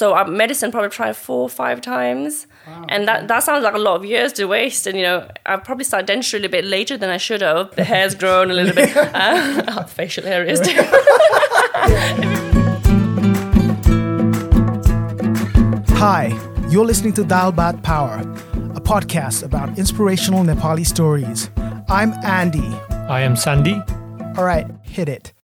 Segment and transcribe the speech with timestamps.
[0.00, 2.46] So uh, medicine probably tried four or five times,
[2.88, 4.86] and that that sounds like a lot of years to waste.
[4.86, 7.76] And you know, I probably started dentistry a little bit later than I should have.
[7.76, 10.72] The hair's grown a little bit, uh, facial areas too.
[15.98, 16.32] Hi,
[16.70, 18.20] you're listening to Dal Bhat Power,
[18.74, 21.50] a podcast about inspirational Nepali stories.
[21.90, 22.74] I'm Andy.
[23.06, 23.78] I am Sandy.
[24.38, 25.34] All right, hit it.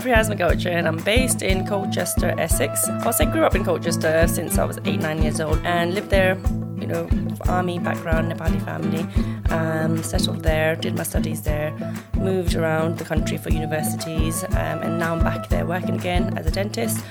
[0.00, 2.88] I'm and I'm based in Colchester, Essex.
[3.04, 6.08] Also, I grew up in Colchester since I was eight, nine years old and lived
[6.08, 6.38] there,
[6.78, 7.06] you know,
[7.46, 9.06] army background, Nepali family.
[9.50, 11.76] Um, settled there, did my studies there,
[12.16, 16.46] moved around the country for universities, um, and now I'm back there working again as
[16.46, 17.04] a dentist.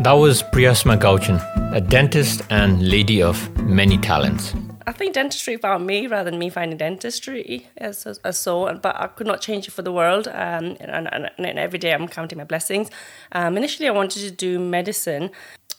[0.00, 1.40] That was Priyasma Gauchan,
[1.74, 4.54] a dentist and lady of many talents.
[4.88, 9.08] I think dentistry found me rather than me finding dentistry as a, soul, but I
[9.08, 10.26] could not change it for the world.
[10.28, 12.88] Um, and, and, and, every day I'm counting my blessings.
[13.32, 15.30] Um, initially, I wanted to do medicine,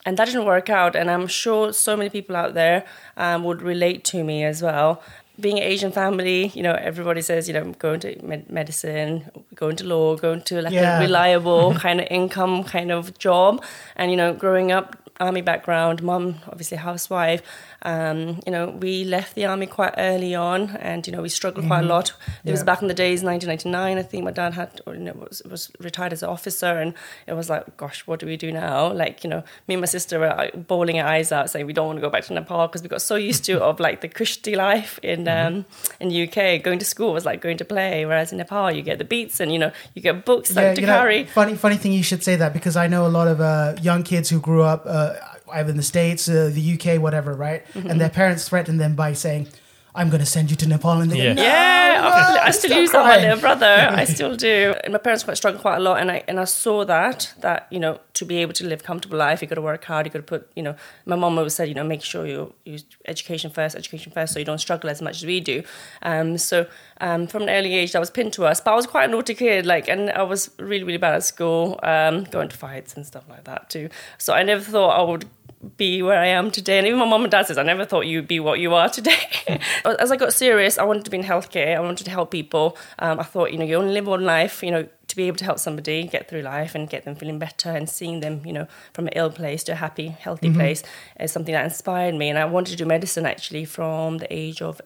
[0.05, 0.95] and that didn't work out.
[0.95, 2.85] And I'm sure so many people out there
[3.17, 5.01] um, would relate to me as well.
[5.39, 9.75] Being an Asian family, you know, everybody says, you know, going to med- medicine, going
[9.77, 10.99] to law, going to like Yeah.
[10.99, 13.63] a reliable kind of income kind of job.
[13.95, 17.41] And, you know, growing up, army background, mom, obviously housewife.
[17.83, 21.67] Um, you know, we left the army quite early on, and you know, we struggled
[21.67, 22.13] quite a lot.
[22.43, 23.97] It was back in the days, 1999.
[23.97, 26.93] I think my dad had, or, you know, was was retired as an officer, and
[27.27, 28.91] it was like, gosh, what do we do now?
[28.91, 31.87] Like, you know, me and my sister were bawling our eyes out, saying we don't
[31.87, 34.09] want to go back to Nepal because we got so used to of like the
[34.09, 35.65] cushy life in um,
[35.99, 36.61] in UK.
[36.61, 39.39] Going to school was like going to play, whereas in Nepal you get the beats
[39.39, 41.23] and you know you get books like to you know, carry.
[41.25, 44.03] funny, funny thing you should say that because I know a lot of uh, young
[44.03, 45.15] kids who grew up uh,
[45.53, 47.65] either in the States, uh, the UK, whatever, right?
[47.73, 47.89] Mm-hmm.
[47.89, 49.47] And their parents threaten them by saying,
[49.95, 51.01] I'm going to send you to Nepal.
[51.01, 51.33] And they Yeah.
[51.33, 53.65] go, no, Yeah, no, I, I still stop use that on my little brother.
[53.91, 54.75] I still do.
[54.83, 57.67] And my parents quite struggled quite a lot, and I and I saw that that
[57.71, 60.05] you know to be able to live a comfortable life, you got to work hard.
[60.05, 60.75] You got to put you know.
[61.05, 64.39] My mom always said you know make sure you use education first, education first, so
[64.39, 65.63] you don't struggle as much as we do.
[66.03, 66.67] Um, so
[67.01, 68.61] um, from an early age, that was pinned to us.
[68.61, 71.23] But I was quite a naughty kid, like, and I was really really bad at
[71.23, 73.89] school, um, going to fights and stuff like that too.
[74.19, 75.25] So I never thought I would
[75.75, 76.77] be where I am today.
[76.77, 78.89] And even my mom and dad says, I never thought you'd be what you are
[78.89, 79.17] today.
[79.85, 81.75] As I got serious, I wanted to be in healthcare.
[81.75, 82.77] I wanted to help people.
[82.99, 85.37] Um, I thought, you know, you only live one life, you know, to be able
[85.37, 88.53] to help somebody get through life and get them feeling better and seeing them, you
[88.53, 90.83] know, from an ill place to a happy, healthy place
[91.19, 92.29] is something that inspired me.
[92.29, 94.79] And I wanted to do medicine actually from the age of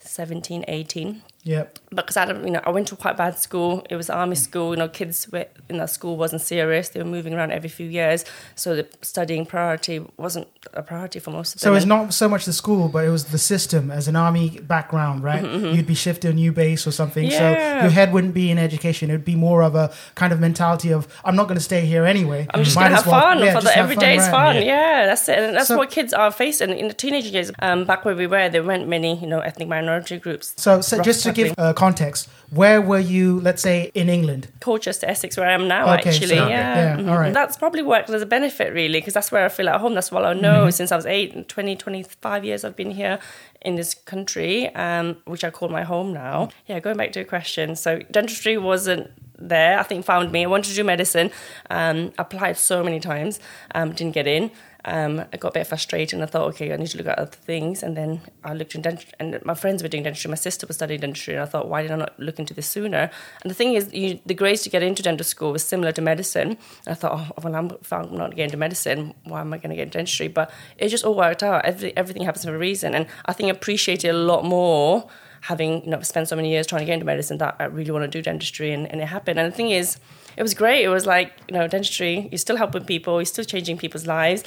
[0.00, 1.78] 17, 18 Yep.
[1.94, 3.70] because I, don't- you know, I went to a quite bad school.
[3.88, 4.68] It was army school.
[4.74, 6.90] You know, kids were, in that school wasn't serious.
[6.90, 11.30] They were moving around every few years, so the studying priority wasn't a priority for
[11.30, 11.66] most of them.
[11.72, 14.46] So it's not so much the school, but it was the system as an army
[14.74, 15.42] background, right?
[15.74, 17.30] You'd be shifted to a new base or something.
[17.30, 19.08] So Mm-hmm, your head wouldn't be in education.
[19.10, 19.86] It would be more of a
[20.16, 22.46] kind of mentality of, I'm not going to stay here anyway.
[22.52, 24.56] I'm just gonna have well- fun yeah, for the have everyday is fun.
[24.56, 25.06] Yeah.
[25.06, 25.38] that's it.
[25.38, 27.50] And that's So- what kids are facing in the teenage years.
[27.60, 30.52] Um, back where we were, there weren't many, you know, ethnic minority groups.
[30.56, 34.48] So, so just to give uh, context, where were you, let's say, in England?
[34.60, 36.28] Colchester, Essex, where I am now, Okay, actually.
[36.38, 36.74] so- yeah.
[36.76, 37.10] yeah, Mhm.
[37.10, 37.32] all right.
[37.32, 39.94] That's probably worked as a benefit, really, because that's where I feel at home.
[39.94, 40.70] That's what I know Mm-hmm.
[40.70, 43.18] since I was eight, 20, 25 years I've been here
[43.62, 46.48] in this country, um, which I call my home now.
[46.66, 47.76] Yeah, going back to your question.
[47.76, 49.10] So, dentistry wasn't
[49.40, 50.42] there, I think, found me.
[50.44, 51.30] I wanted to do medicine,
[51.70, 53.38] um, applied so many times,
[53.74, 54.50] um, didn't get in.
[54.84, 57.18] Um, I got a bit frustrated and I thought, okay, I need to look at
[57.18, 57.82] other things.
[57.82, 60.30] And then I looked in dentistry, and my friends were doing dentistry.
[60.30, 62.66] My sister was studying dentistry, and I thought, why did I not look into this
[62.66, 63.10] sooner?
[63.42, 66.00] And the thing is, you, the grades to get into dental school was similar to
[66.00, 66.50] medicine.
[66.50, 69.70] And I thought, oh, well, I'm, I'm not getting into medicine, why am I going
[69.70, 70.28] to get into dentistry?
[70.28, 71.64] But it just all worked out.
[71.64, 72.94] Every, everything happens for a reason.
[72.94, 75.08] And I think I appreciate it a lot more
[75.42, 77.92] having you know spent so many years trying to get into medicine that I really
[77.92, 79.38] want to do dentistry and, and it happened.
[79.38, 79.98] And the thing is,
[80.36, 80.84] it was great.
[80.84, 84.44] It was like, you know, dentistry, you're still helping people, you're still changing people's lives.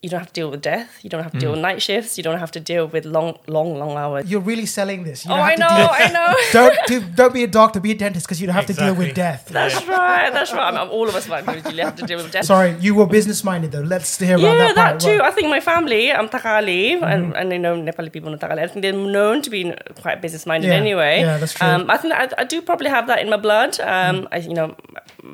[0.00, 1.00] You don't have to deal with death.
[1.02, 2.16] You don't have to deal with night shifts.
[2.16, 4.30] You don't have to deal with long, long, long hours.
[4.30, 5.24] You're really selling this.
[5.24, 6.34] You Oh, don't have I to know, deal- I know.
[6.52, 8.94] don't, do, don't be a doctor, be a dentist because you don't have to deal
[8.94, 9.48] with death.
[9.50, 10.30] That's right.
[10.32, 10.72] That's right.
[10.72, 12.44] I mean, all of us might really have to deal with death.
[12.44, 13.80] Sorry, you were business minded though.
[13.80, 15.00] Let's hear about Yeah, that that, part.
[15.00, 15.18] too.
[15.18, 17.04] Well, I think my family, I'm Thakali, Mm-hmm.
[17.04, 18.60] and, and you know Nepali people know Thakali.
[18.62, 21.20] I think they're known to be quite business minded Yeah, anyway.
[21.22, 21.66] yeah, that's true.
[21.66, 23.80] Um, I think I, I do probably have that in my blood.
[23.80, 24.76] Um, I, you know,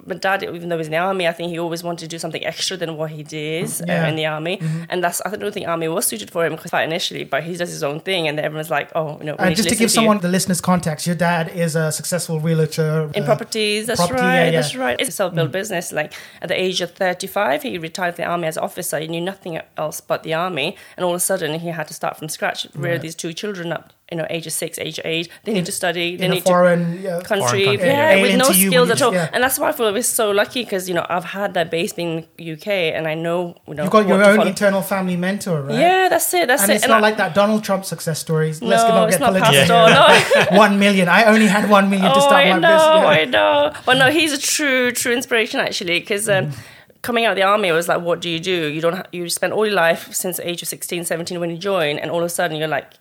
[0.06, 2.18] my dad, even though he's in the army, I think he always wanted to do
[2.18, 4.53] something extra than what he did uh, in the army,
[4.90, 7.70] and that's I don't think army was suited for him quite initially, but he does
[7.70, 9.88] his own thing, and everyone's like, oh, you know, Uh, just to give you.
[9.88, 13.86] someone the listeners context, your dad is a successful realtor in uh, properties.
[13.86, 14.34] That's property, right.
[14.36, 14.60] yeah, yeah.
[14.60, 14.96] That's right.
[15.00, 15.92] It's a self-built business.
[15.92, 16.12] Like
[16.42, 18.98] at the age of 35, he retired from the army as an officer.
[18.98, 21.94] He knew nothing else but the army, and all of a sudden he had to
[21.94, 22.66] start from scratch.
[22.74, 23.00] Rear Right.
[23.02, 25.28] these two children up, you know, age of six, age of eight.
[25.44, 26.16] They need to study.
[26.16, 28.22] They in a need foreign yeah, to country, country, yeah, yeah.
[28.22, 29.14] with no to skills at all.
[29.14, 29.30] yeah.
[29.32, 31.92] And that's why I feel we're so lucky because you know I've had that base
[31.94, 35.78] being UK, and I know you know You've got your own internal family mentor, right?
[35.78, 36.48] Yeah, that's it.
[36.48, 36.76] That's And it.
[36.76, 38.60] it's not I- like that Donald Trump success stories.
[38.60, 39.76] no, Let's not it's get not political.
[39.76, 40.50] pastoral.
[40.52, 40.58] No.
[40.64, 41.08] one million.
[41.08, 43.18] I only had one million to oh, start I my know, business.
[43.20, 43.72] I know.
[43.86, 45.98] But no, he's a true, true inspiration actually.
[46.00, 46.60] Because um, Mm-hmm.
[47.02, 48.66] coming out of the army, I was like, what do you do?
[48.68, 48.94] You don't.
[48.96, 51.98] Ha- you spend all your life since the age of 16, 17 when you join,
[51.98, 52.92] and all of a sudden you're like,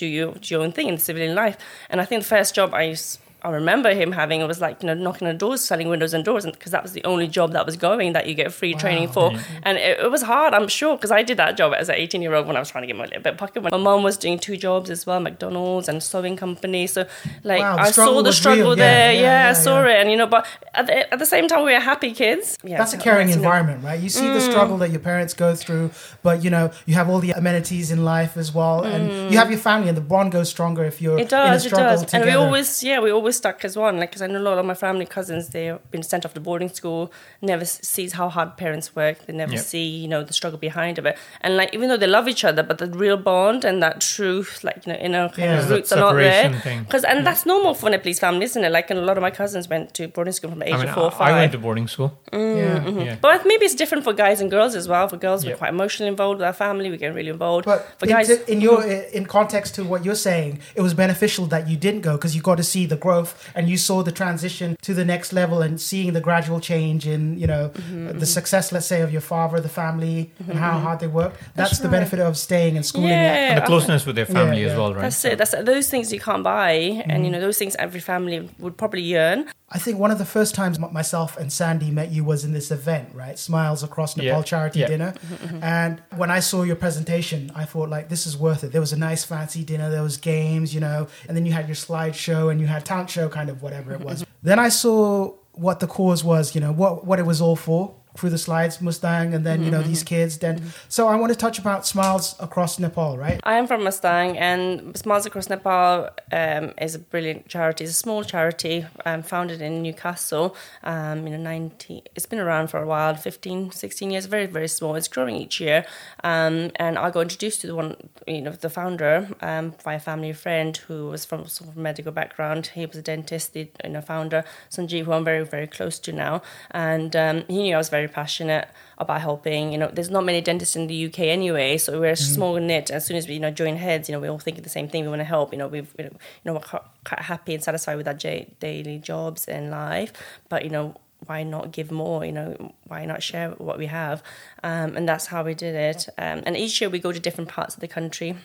[0.00, 1.56] do you do your own thing in civilian life?
[1.90, 2.96] And I think the first job I.
[3.42, 6.24] I remember him having it was like you know knocking on doors, selling windows and
[6.24, 9.08] doors, because that was the only job that was going that you get free training
[9.08, 9.32] for,
[9.62, 12.22] and it, it was hard, I'm sure, because I did that job as an 18
[12.22, 13.70] year old when I was trying to get my little bit of pocket money.
[13.76, 17.06] My mom was doing two jobs as well, McDonald's and sewing company, so
[17.44, 18.76] like Wow, I saw the struggle.
[18.76, 21.26] There, yeah, yeah, yeah, I saw it, and you know, but at the, at the
[21.26, 22.58] same time we were happy kids.
[22.62, 23.98] Yeah, That's a caring environment, right?
[24.00, 24.50] You see the Mm.
[24.50, 25.90] struggle that your parents go through,
[26.22, 29.50] but you know you have all the amenities in life as well, and you have
[29.50, 31.22] your family, and the bond goes stronger if you're Mm.
[31.22, 32.16] It does, in a it does, together.
[32.16, 33.98] and we always, yeah, we always stuck as one.
[33.98, 36.40] Like, because I know a lot of my family cousins, they've been sent off to
[36.40, 37.12] boarding school,
[37.42, 39.26] never sees how hard parents work.
[39.26, 39.62] They never Yep.
[39.64, 41.16] see, you know, the struggle behind of it.
[41.40, 44.62] And like, even though they love each other, but the real bond and that truth,
[44.64, 45.58] like you know, inner kind Yeah.
[45.60, 46.50] of roots are not there.
[46.86, 48.70] Because and that's normal for Nepalese families, isn't it?
[48.70, 50.78] Like, and a lot of my cousins went to boarding school from the age I
[50.78, 51.34] mean, of four, or five.
[51.34, 52.18] I went to boarding school.
[52.32, 52.78] Mm, yeah.
[52.80, 53.00] Mm-hmm.
[53.00, 53.16] Yeah.
[53.20, 55.08] But maybe it's different for guys and girls as well.
[55.08, 55.52] For girls, Yeah.
[55.52, 56.90] we're quite emotionally involved with our family.
[56.90, 57.64] We get really involved.
[57.64, 61.46] But for in, guys, in your in context to what you're saying, it was beneficial
[61.46, 63.19] that you didn't go because you got to see the growth
[63.54, 67.22] and you saw the transition to the next level and seeing the gradual change in
[67.42, 70.18] you know Mm-hmm, the success, let's say, of your father, the family,
[70.48, 71.32] and how hard they work.
[71.54, 71.96] That's, the right.
[71.98, 73.50] benefit of staying in school Yeah.
[73.50, 74.68] And the closeness with their family yeah.
[74.70, 75.02] as well, right?
[75.02, 75.38] That's it.
[75.38, 75.54] That's.
[75.72, 77.24] Those things you can't buy, and Mm-hmm.
[77.24, 79.38] you know those things every family would probably yearn.
[79.72, 82.72] I think one of the first times myself and Sandy met you was in this
[82.72, 83.38] event, right?
[83.38, 84.86] Smiles Across Nepal Yeah, charity yeah.
[84.88, 85.12] dinner.
[85.12, 85.64] Mm-hmm, mm-hmm.
[85.64, 88.72] And when I saw your presentation, I thought like this is worth it.
[88.72, 91.68] There was a nice fancy dinner, there was games, you know, and then you had
[91.68, 94.22] your slideshow and you had talent show kind of whatever it was.
[94.22, 94.30] Mm-hmm.
[94.42, 97.94] then I saw what the cause was, you know, what what it was all for
[98.16, 100.38] through the slides, Mustang, and then you know these kids.
[100.38, 103.40] Then, so I want to touch about Smiles Across Nepal, right?
[103.44, 107.84] I am from Mustang, and Smiles Across Nepal um, is a brilliant charity.
[107.84, 110.56] It's a small charity um, founded in Newcastle.
[110.82, 114.68] Um, you know, 90, it's been around for a while 15, 16 years, very, very
[114.68, 114.94] small.
[114.94, 115.84] It's growing each year.
[116.24, 117.96] Um, and I got introduced to the one,
[118.26, 122.12] you know, the founder um, by a family friend who was from sort of medical
[122.12, 122.68] background.
[122.68, 126.12] He was a dentist, the you know, founder, Sanjeev, who I'm very, very close to
[126.12, 126.42] now.
[126.70, 128.68] And um, he knew I was very passionate
[128.98, 129.72] about helping.
[129.72, 132.90] You know, there's not many dentists in the UK anyway, so we're a small knit.
[132.90, 134.88] As soon as we, you know, join heads, you know, we're all thinking the same
[134.88, 135.02] thing.
[135.04, 135.52] We want to help.
[135.52, 136.10] You know, we've you
[136.44, 140.12] know we're quite happy and satisfied with our j- daily jobs in life,
[140.48, 140.96] but you know.
[141.26, 142.24] Why not give more?
[142.24, 144.22] You know, why not share what we have?
[144.64, 146.08] Um, and that's how we did it.
[146.16, 148.36] Um, and each year we go to different parts of the country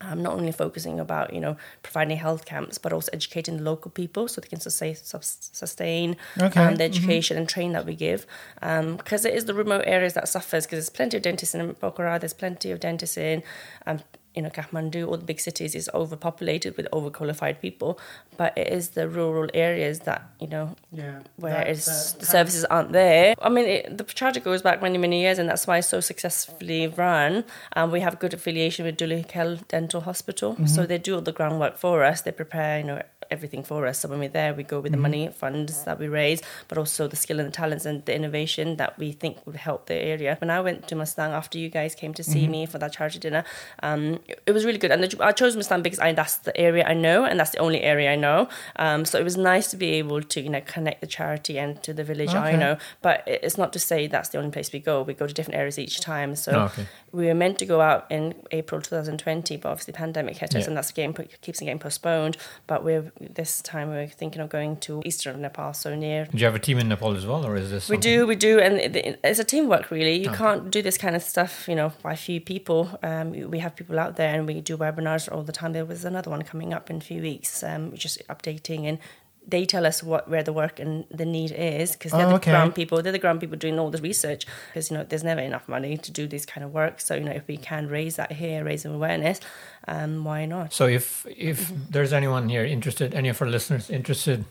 [0.00, 3.90] um, not only focusing about you know providing health camps but also educating the local
[3.90, 6.60] people so they can sustain, sustain Okay.
[6.62, 8.26] um, the education and train that we give
[8.60, 12.20] because it is the remote areas that suffers because there's plenty of dentists in Pokhara
[12.20, 13.42] there's plenty of dentists in
[13.86, 14.00] um,
[14.34, 17.98] you know Kathmandu all the big cities is overpopulated with overqualified people
[18.36, 21.20] but it is the rural areas that you know Yeah.
[21.36, 23.34] where That- it's, that the services aren't there.
[23.42, 26.00] I mean, it, the charity goes back many, many years, and that's why it's so
[26.00, 27.44] successfully run.
[27.76, 30.66] Um, we have good affiliation with Dhulikhel Dental Hospital, Mm-hmm.
[30.66, 32.20] so they do all the groundwork for us.
[32.22, 33.98] They prepare, you know, everything for us.
[34.00, 35.02] So when we're there, we go with the Mm-hmm.
[35.02, 38.76] money funds that we raise, but also the skill and the talents and the innovation
[38.76, 40.36] that we think would help the area.
[40.40, 42.50] When I went to Mustang after you guys came to see Mm-hmm.
[42.52, 43.44] me for that charity dinner,
[43.82, 44.90] um, it, it was really good.
[44.90, 47.58] And the, I chose Mustang because I, that's the area I know, and that's the
[47.58, 48.48] only area I know.
[48.76, 51.82] Um, so it was nice to be able to, you know, connect the charity and
[51.82, 52.76] to the village I know.
[53.02, 55.02] But it's not to say that's the only place we go.
[55.02, 56.34] We go to different areas each time.
[56.36, 56.86] So Oh, okay.
[57.12, 60.68] we were meant to go out in April 2020, but obviously pandemic hit us, Yeah.
[60.68, 62.36] and that's getting keeps getting postponed.
[62.66, 66.44] But we're this time we're thinking of going to eastern Nepal, so near Do you
[66.44, 67.88] have a team in Nepal as well, or is this?
[67.88, 69.90] we do, we do, and it- it- it's a teamwork.
[69.90, 72.90] Really, you can't do this kind of stuff, you know, by a few people.
[73.02, 75.72] Um, we have people out there, and we do webinars all the time.
[75.72, 78.98] There was another one coming up in a few weeks, um, just updating, and
[79.46, 82.34] they tell us what where the work and the need is because they're Oh, the
[82.34, 82.50] okay.
[82.50, 83.00] ground people.
[83.02, 85.96] They're the ground people doing all the research because you know there's never enough money
[85.96, 87.00] to do this kind of work.
[87.00, 89.40] So you know if we can raise that here, raise awareness,
[89.86, 90.74] um, why not?
[90.74, 91.82] So if if Mm-hmm.
[91.90, 94.44] there's anyone here interested, any of our listeners interested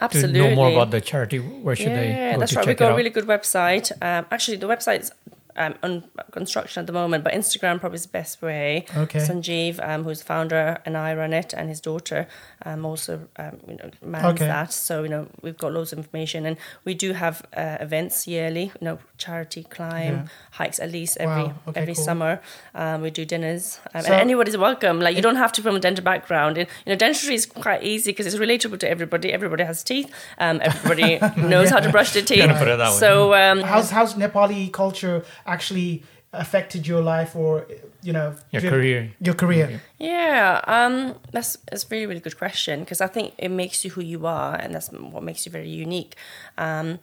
[0.00, 0.40] Absolutely.
[0.40, 2.64] To know more about the charity, where should they Yeah, go that's to right.
[2.64, 2.96] check We've got a out?
[2.96, 3.92] really good website.
[4.02, 5.12] Um, actually, the website's
[5.56, 8.84] um, on construction at the moment, but Instagram probably is the best way.
[8.96, 9.18] Okay.
[9.20, 12.26] Sanjeev, um, who's the founder, and I run it, and his daughter
[12.64, 14.46] um, also um, you know mans Okay.
[14.46, 14.72] that.
[14.72, 18.64] So you know we've got loads of information, and we do have uh, events yearly.
[18.80, 20.26] You know, charity climb Yeah.
[20.52, 21.54] hikes at least every Wow.
[21.68, 22.04] Okay, every cool.
[22.04, 22.40] summer.
[22.74, 25.00] Um, we do dinners, um, So- and anybody's welcome.
[25.00, 26.58] Like you don't have to from a dental background.
[26.58, 29.32] And you know, dentistry is quite easy because it's relatable to everybody.
[29.32, 30.10] Everybody has teeth.
[30.38, 32.38] Um, everybody knows how to brush their teeth.
[32.46, 32.96] Gonna put it that way.
[32.98, 36.02] So um, How's how's Nepali culture actually
[36.34, 37.66] affected your life or
[38.02, 39.10] you know Your your- career.
[39.20, 39.80] Your career.
[39.98, 43.90] Yeah, um, that's that's a really really good question because I think it makes you
[43.90, 46.14] who you are, and that's what makes you very unique.
[46.58, 46.98] Um,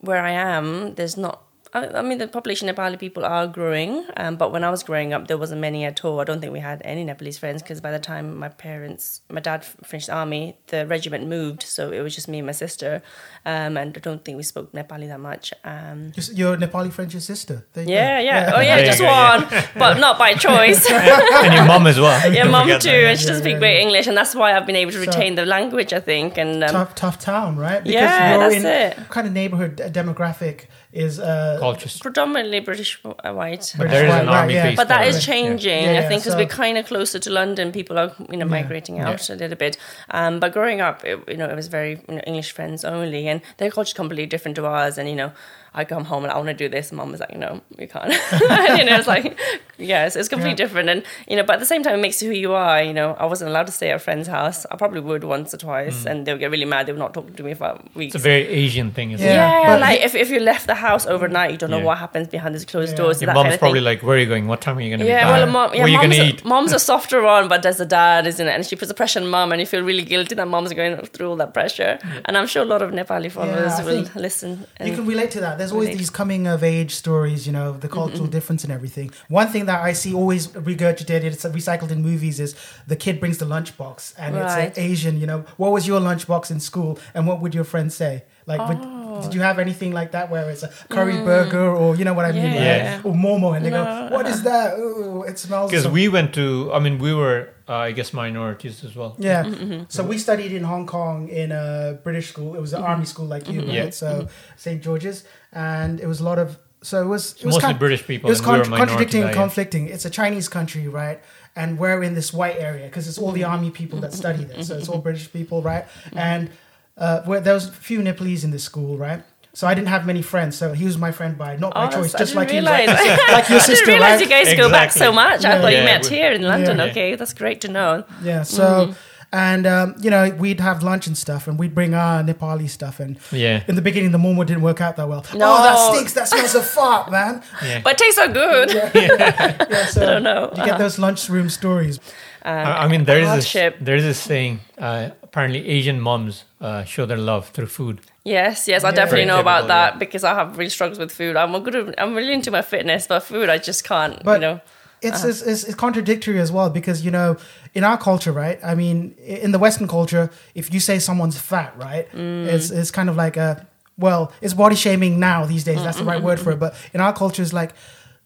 [0.00, 1.40] where I am, there's not.
[1.74, 4.82] I, I mean, the population of Nepali people are growing, um, but when I was
[4.84, 6.20] growing up, there wasn't many at all.
[6.20, 9.40] I don't think we had any Nepalese friends because by the time my parents, my
[9.40, 13.02] dad finished the army, the regiment moved, so it was just me and my sister,
[13.44, 15.52] um, and I don't think we spoke Nepali that much.
[15.64, 17.66] Um, Just your Nepali friend, your sister.
[17.72, 18.24] There you yeah, go.
[18.24, 19.38] yeah, oh yeah, just go, yeah.
[19.40, 20.88] one, but not by choice.
[20.90, 22.18] and your mom as well.
[22.32, 23.10] yeah, Don't mum too, that.
[23.10, 25.06] and she doesn't speak yeah, great English, and that's why I've been able to So-
[25.10, 26.38] retain the language, I think.
[26.38, 27.82] And um, Tough, tough town, right?
[27.82, 28.98] Because Yeah, that's in it.
[28.98, 31.98] what kind of neighborhood demographic is uh, Cultures.
[31.98, 33.74] predominantly British uh, white.
[33.78, 34.66] But there is an Right, army yeah.
[34.68, 36.86] base But that there, is changing, Yeah, I yeah, think, because so- we're kind of
[36.86, 37.72] closer to London.
[37.72, 39.76] People are, you know, migrating out a little bit.
[40.10, 43.28] Um, but growing up, it, you know, it was very you know, English friends only,
[43.28, 44.98] and their culture is completely different to ours.
[44.98, 45.32] And you know,
[45.74, 46.92] I come home and I want to do this.
[46.92, 48.12] Mom was like, no, you can't.
[48.78, 49.38] you know, it's like,
[49.76, 50.56] yes, it's completely Yeah.
[50.56, 50.88] different.
[50.88, 52.82] And you know, but at the same time, it makes you who you are.
[52.82, 54.66] You know, I wasn't allowed to stay at a friend's house.
[54.70, 56.10] I probably would once or twice, mm.
[56.10, 56.86] and they would get really mad.
[56.86, 58.14] They would not talk to me for weeks.
[58.14, 59.32] It's a very Asian thing, isn't Yeah.
[59.32, 59.62] it?
[59.62, 61.84] Yeah, but like if, if you left the house overnight, you don't know Yeah.
[61.84, 62.96] what happens behind these closed Yeah.
[62.98, 63.20] doors.
[63.20, 63.84] Your that mom's kind of probably thing.
[63.84, 64.46] like, "Where are you going?
[64.46, 65.52] What time are you going to Yeah, be well, back?
[65.52, 67.80] mom, yeah, what are you mom's, going to eat?" mom's a softer one, but there's
[67.80, 68.52] a dad, isn't it?
[68.52, 70.96] And she puts the pressure on mom, and you feel really guilty that mom's going
[71.06, 71.98] through all that pressure.
[72.26, 74.66] And I'm sure a lot of Nepali followers I will listen.
[74.76, 75.58] And You can relate to that.
[75.58, 79.10] There's always these coming of age stories, you know, the cultural difference and everything.
[79.28, 82.54] One thing that I see always regurgitated, it's recycled in movies, is
[82.86, 84.68] the kid brings the lunchbox and Right.
[84.68, 87.64] it's an Asian, you know, what was your lunchbox in school and what would your
[87.64, 88.24] friends say?
[88.46, 89.22] Like, would, Oh.
[89.22, 92.26] did you have anything like that where it's a curry burger or, you know what
[92.26, 92.44] I mean?
[92.52, 92.54] Mm.
[92.54, 92.94] Yeah.
[92.96, 93.04] right?
[93.06, 93.84] Or Momo and they No.
[94.10, 94.78] go, what is that?
[94.78, 95.70] Ooh, it smells.
[95.70, 99.16] Because so- we went to, I mean, we were, uh, I guess, minorities as well.
[99.18, 99.44] Yeah.
[99.44, 102.54] Mm-hmm, So we studied in Hong Kong in a British school.
[102.54, 102.90] It was an Mm-hmm.
[102.90, 103.68] army school like you, right?
[103.72, 103.90] Yeah.
[103.90, 104.82] So St.
[104.82, 106.58] George's, and it was a lot of.
[106.82, 107.32] So it was.
[107.36, 108.28] It was Mostly kind- British people.
[108.28, 109.88] It was and we were con- contradicting, and conflicting.
[109.88, 111.18] It's a Chinese country, right?
[111.56, 114.62] And we're in this white area because it's all the army people that study there.
[114.62, 115.84] So it's all British people, right?
[116.12, 116.50] And
[116.98, 119.22] uh, where there was a few Nepalese in this school, right?
[119.54, 120.56] So I didn't have many friends.
[120.56, 122.64] So he was my friend by not by Oh, choice, that's- I just like didn't
[122.64, 123.18] you, like, realise.
[123.36, 124.20] like your I didn't realize right?
[124.20, 125.14] you guys go back so Exactly.
[125.24, 125.44] much.
[125.44, 125.60] I Yeah.
[125.60, 126.78] thought you met here in London.
[126.78, 126.84] Yeah.
[126.90, 128.04] Okay, that's great to know.
[128.22, 128.42] Yeah.
[128.42, 128.92] So, Mm-hmm.
[129.32, 132.98] and um, you know, we'd have lunch and stuff, and we'd bring our Nepali stuff.
[133.00, 133.62] And Yeah.
[133.68, 135.24] in the beginning, the momo didn't work out that well.
[135.34, 135.46] No.
[135.54, 136.12] Oh, that stinks!
[136.14, 137.42] That smells of fart, man.
[137.64, 137.80] yeah.
[137.84, 138.68] But it tastes so good.
[138.74, 139.66] Yeah.
[139.94, 140.50] So I don't know.
[140.56, 142.00] You get those lunchroom stories.
[142.42, 143.76] I I mean, there is this, hardship.
[143.80, 144.60] there is this saying.
[144.78, 148.00] Uh, apparently, Asian moms uh, show their love through food.
[148.24, 148.94] Yes, yes, I Yeah.
[148.94, 149.98] definitely know about that yeah.
[149.98, 151.36] because I have really struggles with food.
[151.36, 151.94] I'm a good.
[151.98, 154.22] I'm really into my fitness, but food I just can't.
[154.24, 154.60] But you know.
[155.02, 155.28] It's, Uh-huh.
[155.28, 157.36] it's, it's, it's contradictory as well because you know
[157.74, 161.74] in our culture right i mean in the western culture if you say someone's fat
[161.76, 162.46] right Mm.
[162.46, 163.66] it's, it's kind of like a
[163.98, 167.02] well it's body shaming now these days that's the right word for it but in
[167.02, 167.74] our culture it's like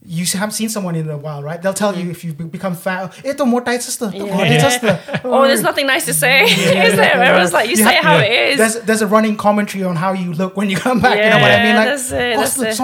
[0.00, 1.61] you haven't seen someone in a while, right?
[1.61, 1.97] They'll tell mm.
[1.97, 2.11] you mm-hmm.
[2.12, 3.19] if you've become fat.
[3.19, 4.12] Eh, it's more tight, sister.
[5.25, 7.17] Oh, there's nothing nice to say, yeah, is there?
[7.17, 8.59] Yeah, Everyone's like, you, you say have, how it is.
[8.59, 11.17] There's there's a running commentary on how you look when you come back.
[11.17, 11.76] you know what I mean?
[11.76, 12.37] Like, that's it.
[12.37, 12.69] That's it.
[12.69, 12.75] The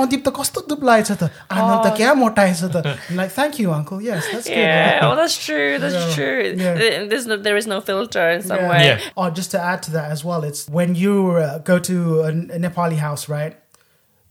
[1.82, 1.96] the oh.
[1.96, 3.16] kya?
[3.16, 4.02] Like, thank you, uncle.
[4.02, 4.56] Yes, that's good.
[4.56, 5.78] Yeah, well, oh, that's true.
[5.78, 6.56] That's true.
[6.56, 8.86] There's no, there is no filter in some way.
[8.86, 9.00] Yeah.
[9.16, 12.28] Oh, just to add to that as well, it's when you uh, go to a,
[12.28, 13.56] a Nepali house, right?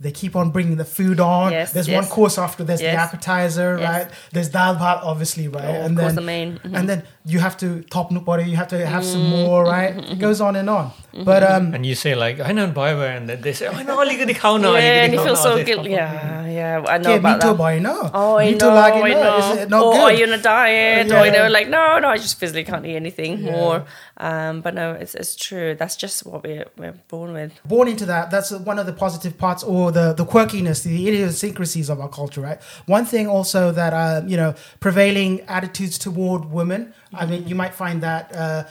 [0.03, 1.51] they keep on bringing the food on.
[1.51, 1.95] Yes, there's yes.
[1.95, 2.93] one course after there's yes.
[2.93, 4.07] the appetizer, right?
[4.31, 5.65] There's dal bhat, obviously, right?
[5.65, 6.60] Oh, and then the main.
[6.60, 6.75] Mm-hmm.
[6.75, 8.43] and then you have to top nobody.
[8.43, 9.12] you have to have mm-hmm.
[9.12, 9.95] some more, right?
[9.95, 10.12] Mm-hmm.
[10.12, 10.89] It goes on and on.
[10.89, 11.24] Mm-hmm.
[11.24, 13.83] But um, and you say like I know Baiwa, and then they say oh, I
[13.83, 14.74] know only gonna khao na.
[14.75, 15.91] Yeah, and you feel so guilty.
[15.91, 17.55] Yeah, yeah, I know about that.
[17.60, 19.38] Oh, I know, like, I know.
[19.38, 20.01] Is it not oh, or good?
[20.01, 21.12] are you on a diet?
[21.12, 23.86] Or you know, like no, no, I just physically can't eat anything more.
[24.17, 25.75] Um, but no, it's it's true.
[25.75, 27.53] That's just what we're we're born with.
[27.63, 28.29] Born into that.
[28.29, 32.41] That's one of the positive parts, or the the quirkiness the idiosyncrasies of our culture
[32.41, 32.59] right?
[32.97, 34.51] One thing also that uh, you know
[34.85, 36.81] prevailing attitudes toward women
[37.21, 38.63] i mean you might find that uh,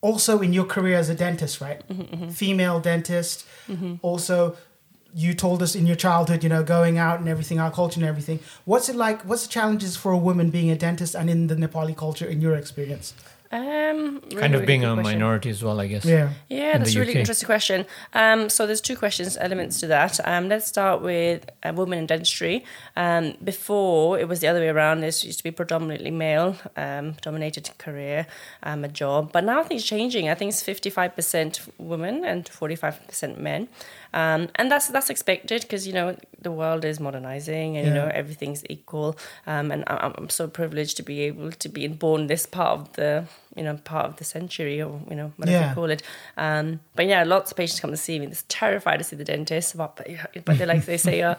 [0.00, 1.80] also in your career as a dentist right?
[2.42, 3.46] Female dentist.
[4.02, 4.56] Also
[5.14, 8.08] you told us in your childhood you know going out and everything our culture and
[8.08, 8.38] everything.
[8.70, 11.56] What's it like what's the challenges for a woman being a dentist and in the
[11.56, 13.14] nepali culture in your experience
[13.50, 15.18] Um, Kind of really being good a question.
[15.18, 16.04] minority as well, I guess.
[16.04, 16.30] Yeah.
[16.48, 17.20] Yeah, in that's a really UK?
[17.20, 17.86] interesting question.
[18.12, 20.20] Um, so there's two questions, elements to that.
[20.26, 22.64] Um, let's start with uh, women in dentistry.
[22.96, 25.00] Um, before it was the other way around.
[25.00, 28.26] This used to be predominantly male um, dominated career,
[28.62, 29.32] um, a job.
[29.32, 30.28] But now things think changing.
[30.28, 33.68] I think it's 55% women and 45% men.
[34.14, 38.10] Um, and that's that's expected because you know the world is modernizing and you know
[38.12, 39.16] everything's equal.
[39.46, 42.92] Um, and I'm, I'm so privileged to be able to be born this part of
[42.94, 43.24] the
[43.56, 45.68] you know part of the century or you know whatever Yeah.
[45.68, 46.02] you call it.
[46.36, 48.26] Um, but yeah, lots of patients come to see me.
[48.26, 49.96] They're terrified to see the dentist, but
[50.44, 51.34] but they like they say, uh,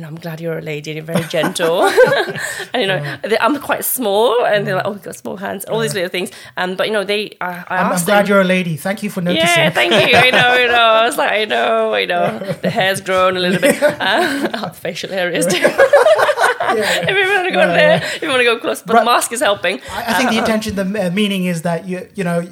[0.00, 1.82] you know, I'm glad you're a lady and you're very gentle.
[2.72, 5.80] and you know, I'm quite small, and they're like, oh, you've got small hands, all
[5.80, 6.30] these little things.
[6.56, 8.76] Um, but you know, they I, I I'm, I'm glad them, you're a lady.
[8.76, 9.46] Thank you for noticing.
[9.46, 10.16] yeah, thank you.
[10.16, 10.74] I know, I know.
[10.74, 12.56] I was like, I know, I know.
[12.62, 13.82] The hair's grown a little bit.
[13.82, 15.56] Uh, facial areas too.
[15.56, 19.00] if you want to go Yeah, there, if you want to go close, but Right.
[19.00, 19.80] the mask is helping.
[19.90, 22.46] I, I think the intention, the uh, meaning is that you, you know,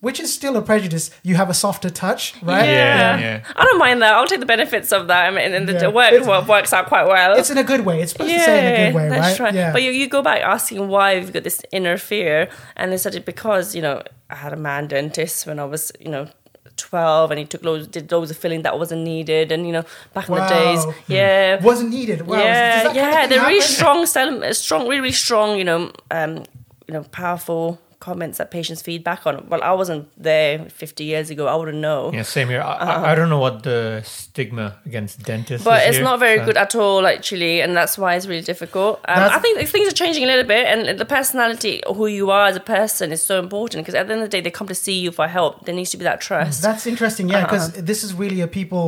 [0.00, 1.10] which is still a prejudice.
[1.22, 2.64] You have a softer touch, right?
[2.64, 3.18] Yeah.
[3.18, 3.44] Yeah, yeah.
[3.56, 4.14] I don't mind that.
[4.14, 5.26] I'll take the benefits of that.
[5.26, 5.88] I mean, and the, Yeah.
[5.88, 7.36] work It's- works out quite well.
[7.36, 8.00] It's in a good way.
[8.00, 9.54] It's supposed to say in a good way, that's right?
[9.54, 9.72] Yeah.
[9.72, 13.14] But you, you go back asking why you've got this inner fear, and they said
[13.14, 16.28] it because you know I had a man dentist when I was you know.
[16.76, 19.82] 12 and he took loads did loads of filling that wasn't needed and you know
[20.14, 22.22] back in the days yeah wasn't needed.
[22.24, 22.36] Wow.
[22.36, 25.58] Does yeah, that kind of yeah, they're really strong, strong, really, really strong.
[25.58, 26.44] You know, um,
[26.86, 29.34] you know, powerful comments that patients feedback on.
[29.50, 31.42] Well, I wasn't there 50 years ago.
[31.52, 32.00] I wouldn't know.
[32.12, 32.62] Yeah, same here.
[32.62, 35.76] I, I, I don't know what the stigma against dentists Uh-huh.
[35.76, 38.46] But it's here, not very so- good at all, actually, and that's why it's really
[38.52, 38.92] difficult.
[39.08, 42.46] Um, I think things are changing a little bit, and the personality, who you are
[42.52, 44.68] as a person, is so important because at the end of the day, they come
[44.68, 45.52] to see you for help.
[45.66, 46.56] There needs to be that trust.
[46.68, 48.86] That's interesting, yeah, because this is really a people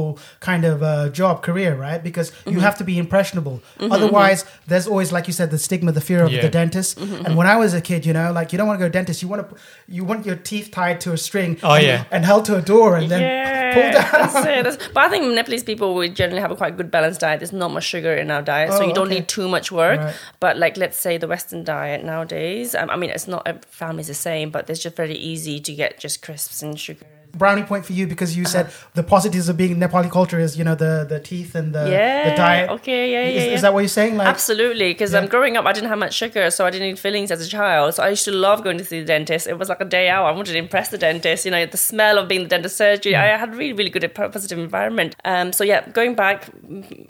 [0.50, 2.02] kind of uh, job career, right?
[2.10, 2.68] Because you Mm-hmm.
[2.68, 3.56] have to be impressionable.
[3.96, 6.42] Otherwise, there's always, like you said, the stigma, the fear of Yeah.
[6.46, 6.90] the dentist.
[6.98, 8.88] Mm-hmm, And when I was a kid, you know, like you don't want to go
[8.92, 9.56] to dentist, you want to,
[9.88, 11.58] you want your teeth tied to a string.
[11.62, 12.04] Oh, and, yeah.
[12.10, 14.10] and held to a door and then yeah, pulled down.
[14.12, 14.64] that's it.
[14.64, 17.40] That's- but I think Nepalese people we generally have a quite good balanced diet.
[17.40, 19.16] There's not much sugar in our diet, so Oh, you don't okay.
[19.20, 20.00] need too much work.
[20.00, 20.14] Right.
[20.40, 22.74] But like, let's say the Western diet nowadays.
[22.74, 25.74] Um, I mean, it's not every family's the same, but it's just very easy to
[25.74, 27.06] get just crisps and sugar.
[27.32, 30.64] Brownie point for you because you said the positives of being Nepali culture is, you
[30.64, 32.30] know, the the teeth and the, yeah.
[32.30, 32.70] the diet.
[32.70, 33.12] Okay.
[33.12, 33.22] Yeah.
[33.28, 33.48] Is, Yeah.
[33.48, 33.54] yeah.
[33.54, 34.16] is that what you're saying?
[34.16, 35.20] Like, Absolutely, because Yeah.
[35.20, 37.48] um, growing up, I didn't have much sugar, so I didn't need fillings as a
[37.48, 37.94] child.
[37.94, 39.46] So I used to love going to see the dentist.
[39.46, 40.24] It was like a day out.
[40.26, 41.44] I wanted to impress the dentist.
[41.44, 43.14] You know, the smell of being the dentist surgery.
[43.16, 45.16] I had really, really good, a positive environment.
[45.24, 46.48] Um, so yeah, going back,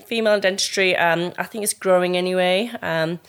[0.07, 0.97] female dentistry.
[0.97, 2.71] Um, I think it's growing anyway.
[2.83, 3.21] Um,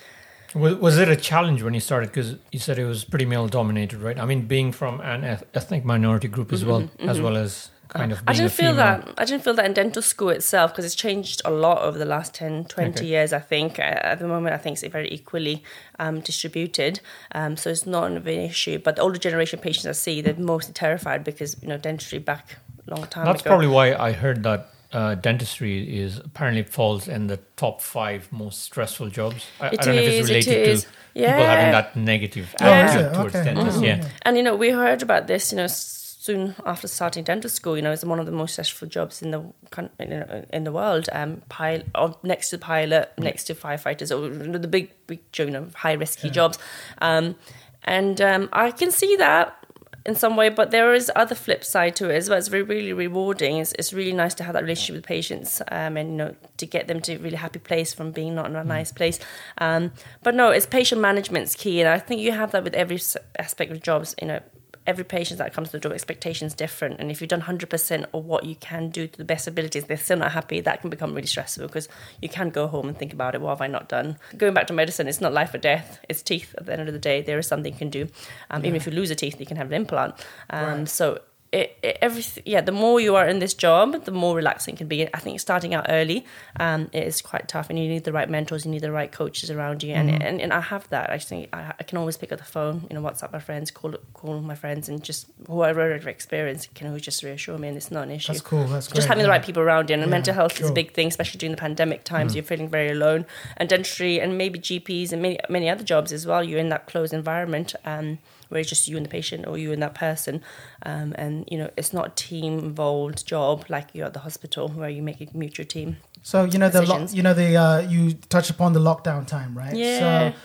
[0.56, 2.10] Was, was it a challenge when you started?
[2.10, 4.18] Because you said it was pretty male dominated, right?
[4.20, 8.20] I mean, being from an ethnic minority group as well, as well as kind of
[8.20, 9.14] being Mm-hmm, I didn't feel that.
[9.18, 12.06] I didn't feel that in dental school itself because it's changed a lot over the
[12.06, 13.06] last 10, 20 Okay.
[13.06, 13.80] years, I think.
[13.80, 15.64] Uh, At the moment, I think it's very equally
[16.00, 17.00] um, distributed.
[17.34, 18.80] Um, so it's not an issue.
[18.80, 22.58] But the older generation patients I see, they're mostly terrified because, you know, dentistry back
[22.88, 23.50] a long time That's ago.
[23.50, 28.62] probably why I heard that uh, dentistry is apparently falls in the top five most
[28.64, 29.46] stressful jobs.
[29.60, 30.84] I, I don't know if it's related is.
[30.84, 33.14] to people having that negative attitude is it?
[33.16, 33.54] towards Okay.
[33.54, 33.80] dentists.
[33.82, 33.86] Mhm.
[33.86, 34.10] Yeah.
[34.24, 37.76] And you know, we heard about this, you know, soon after starting dental school.
[37.76, 40.64] You know, it's one of the most stressful jobs in the coun- you know, in
[40.66, 41.10] the world.
[41.12, 45.68] Um, pilot, or next to pilot, next to firefighters, or the big, big, you know,
[45.76, 46.60] high risky jobs.
[47.02, 47.36] Um,
[47.84, 49.61] and um, I can see that
[50.06, 52.38] in some way, but there is other flip side to it as well.
[52.38, 53.58] It's very, really rewarding.
[53.58, 56.66] It's, it's really nice to have that relationship with patients, um, and you know, to
[56.66, 59.20] get them to a really happy place from being not in a nice place.
[59.60, 59.92] Um,
[60.24, 63.00] but no, it's patient management's key, and I think you have that with every
[63.38, 64.16] aspect of jobs.
[64.22, 64.40] You know,
[64.88, 68.06] every patient that comes to the door, expectations different, and if you've done hundred percent
[68.14, 70.60] of what you can do to the best abilities, they're still not happy.
[70.60, 71.88] That can become really stressful because
[72.22, 73.42] you can go home and think about it.
[73.42, 74.18] What have I not done?
[74.38, 76.00] Going back to medicine, it's not life or death.
[76.10, 76.56] It's teeth.
[76.58, 78.08] At the end of the day, there is something you can do.
[78.50, 80.16] Um, Even if you lose a teeth, you can have an implant.
[80.50, 80.90] Um, Right.
[80.90, 81.20] So
[81.52, 84.78] it, it, everything, yeah, the more you are in this job, the more relaxing it
[84.78, 85.14] can be.
[85.14, 86.26] I think starting out early,
[86.60, 89.12] um, it is quite tough, and you need the right mentors, you need the right
[89.12, 91.10] coaches around you, and and, and I have that.
[91.10, 93.70] I think I, I can always pick up the phone, you know, WhatsApp my friends,
[93.70, 97.76] call call my friends, and just whoever I've experienced can always just reassure me, and
[97.76, 98.32] it's not an issue.
[98.32, 98.66] That's cool.
[98.68, 100.74] That's Just great, having the right people around you, and Yeah, mental health is a
[100.74, 102.34] big thing, especially during the pandemic times.
[102.34, 103.26] You're feeling very alone,
[103.58, 106.42] and dentistry, and maybe GPs, and many many other jobs as well.
[106.46, 108.20] You're in that closed environment, um,
[108.52, 110.42] where it's just you and the patient, or you and that person,
[110.86, 114.68] um, and you know it's not a team involved job like you're at the hospital
[114.68, 115.98] where you make a mutual team.
[116.22, 119.58] So you know the lo- you know the uh, you touched upon the lockdown time,
[119.58, 119.76] right?
[119.76, 120.00] Yeah.
[120.32, 120.38] So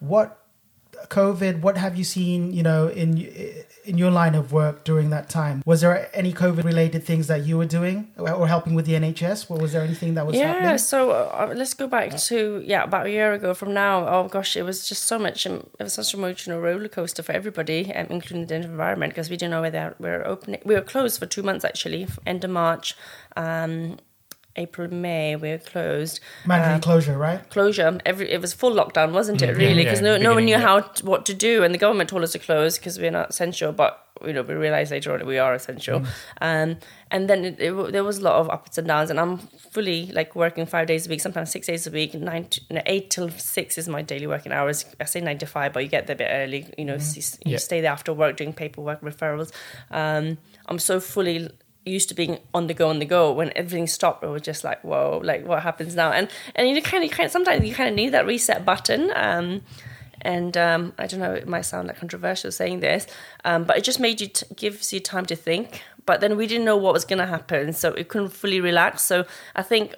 [0.00, 0.41] what
[1.08, 3.18] COVID, what have you seen, you know, in
[3.84, 5.62] in your line of work during that time?
[5.66, 9.50] Was there any COVID related things that you were doing or helping with the NHS?
[9.50, 10.54] Or was there anything that was happening?
[10.54, 10.78] yeah, happening?
[10.78, 14.06] so uh, let's go back to yeah about a year ago from now.
[14.06, 15.46] Oh gosh, it was just so much.
[15.46, 19.30] um, It was such an emotional roller coaster for everybody, um, including the environment, because
[19.30, 20.60] we didn't know whether we were opening.
[20.64, 22.94] We were closed for two months actually, end of March.
[23.36, 23.98] Um,
[24.56, 26.20] April, May, we were closed.
[26.46, 27.48] Mandatory closure, right?
[27.50, 27.98] closure.
[28.04, 29.50] Every it was full lockdown, wasn't it?
[29.50, 29.58] Mhm.
[29.58, 31.78] Really, because yeah, no no one knew beginning, how t- what to do, and the
[31.78, 33.72] government told us to close because we're not essential.
[33.72, 36.02] But you know, we realized later on that we are essential.
[36.40, 36.76] Um,
[37.10, 40.06] and then it, it, there was a lot of ups and downs, and I'm fully
[40.12, 42.14] like working five days a week, sometimes six days a week.
[42.14, 44.84] Nine, to, no, eight till six is my daily working hours.
[45.00, 46.72] I say nine to five, but you get there a bit early.
[46.78, 47.58] You know, so you, you Yeah.
[47.58, 49.50] stay there after work doing paperwork, referrals.
[49.90, 51.50] Um, I'm so fully
[51.84, 54.62] used to being on the go on the go when everything stopped it was just
[54.62, 57.74] like whoa like what happens now and and you kind of kind of sometimes you
[57.74, 59.62] kind of need that reset button um
[60.22, 63.06] and um, I don't know, it might sound like controversial saying this,
[63.44, 65.82] um, but it just made you t- gives you time to think.
[66.06, 69.02] But then we didn't know what was going to happen, so it couldn't fully relax.
[69.02, 69.94] So I think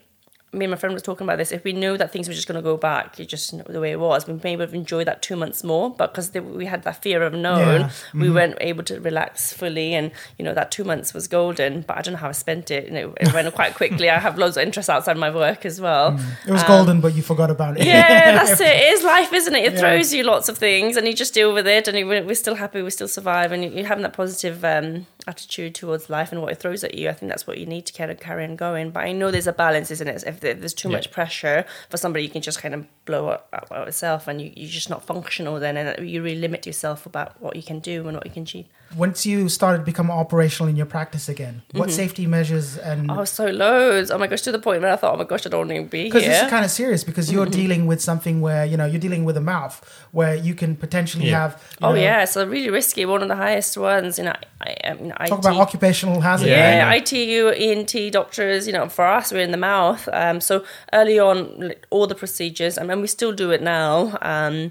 [0.55, 1.53] me and my friend was talking about this.
[1.53, 3.81] If we knew that things were just going to go back, you just know the
[3.81, 4.27] way it was.
[4.27, 7.35] We maybe have enjoyed that two months more, but because we had that fear of
[7.35, 7.91] unknown, Yeah.
[8.15, 9.95] we weren't able to relax fully.
[9.95, 12.71] And you know that two months was golden, but I don't know how I spent
[12.71, 12.87] it.
[12.87, 14.09] You know, it went quite quickly.
[14.11, 16.19] I have loads of interests outside my work as well.
[16.47, 17.83] It was golden, but you forgot about it.
[17.83, 18.67] Um, Yeah, that's it.
[18.67, 19.65] It is life, isn't it?
[19.65, 19.79] It Yeah.
[19.81, 22.83] throws you lots of things, and you just deal with it, and we're still happy,
[22.83, 26.53] we still survive, and you- you're having that positive um, attitude towards life and what
[26.53, 27.09] it throws at you.
[27.09, 28.91] I think that's what you need to kind of carry on going.
[28.91, 30.25] But I know there's a balance, isn't it?
[30.27, 30.97] If there's too Yeah.
[30.97, 34.53] much pressure for somebody, you can just kind of blow up out itself, and you,
[34.55, 38.07] you're just not functional then, and you really limit yourself about what you can do
[38.09, 38.67] and what you can achieve.
[38.97, 41.97] Once you started to become operational in your practice again, what Mm-hmm.
[41.97, 44.11] safety measures and Oh, so loads.
[44.11, 45.79] Oh my gosh, to the point where I thought, oh my gosh, I don't want
[45.85, 47.61] to be because this is kind of serious because you're Mm-hmm.
[47.63, 49.75] dealing with something where you know you're dealing with a mouth
[50.13, 51.41] where you can potentially Yeah.
[51.41, 53.05] have Oh know, yeah, so really risky.
[53.05, 54.19] One of the highest ones.
[54.19, 55.45] You know, I, I, you know, talk IT.
[55.47, 56.91] about occupational hazard Yeah.
[56.91, 60.09] Yeah, ITU, ENT doctors, you know, for us, we're in the mouth.
[60.13, 64.17] Um, so early on, all the procedures, I mean, we still do it now.
[64.23, 64.71] Um,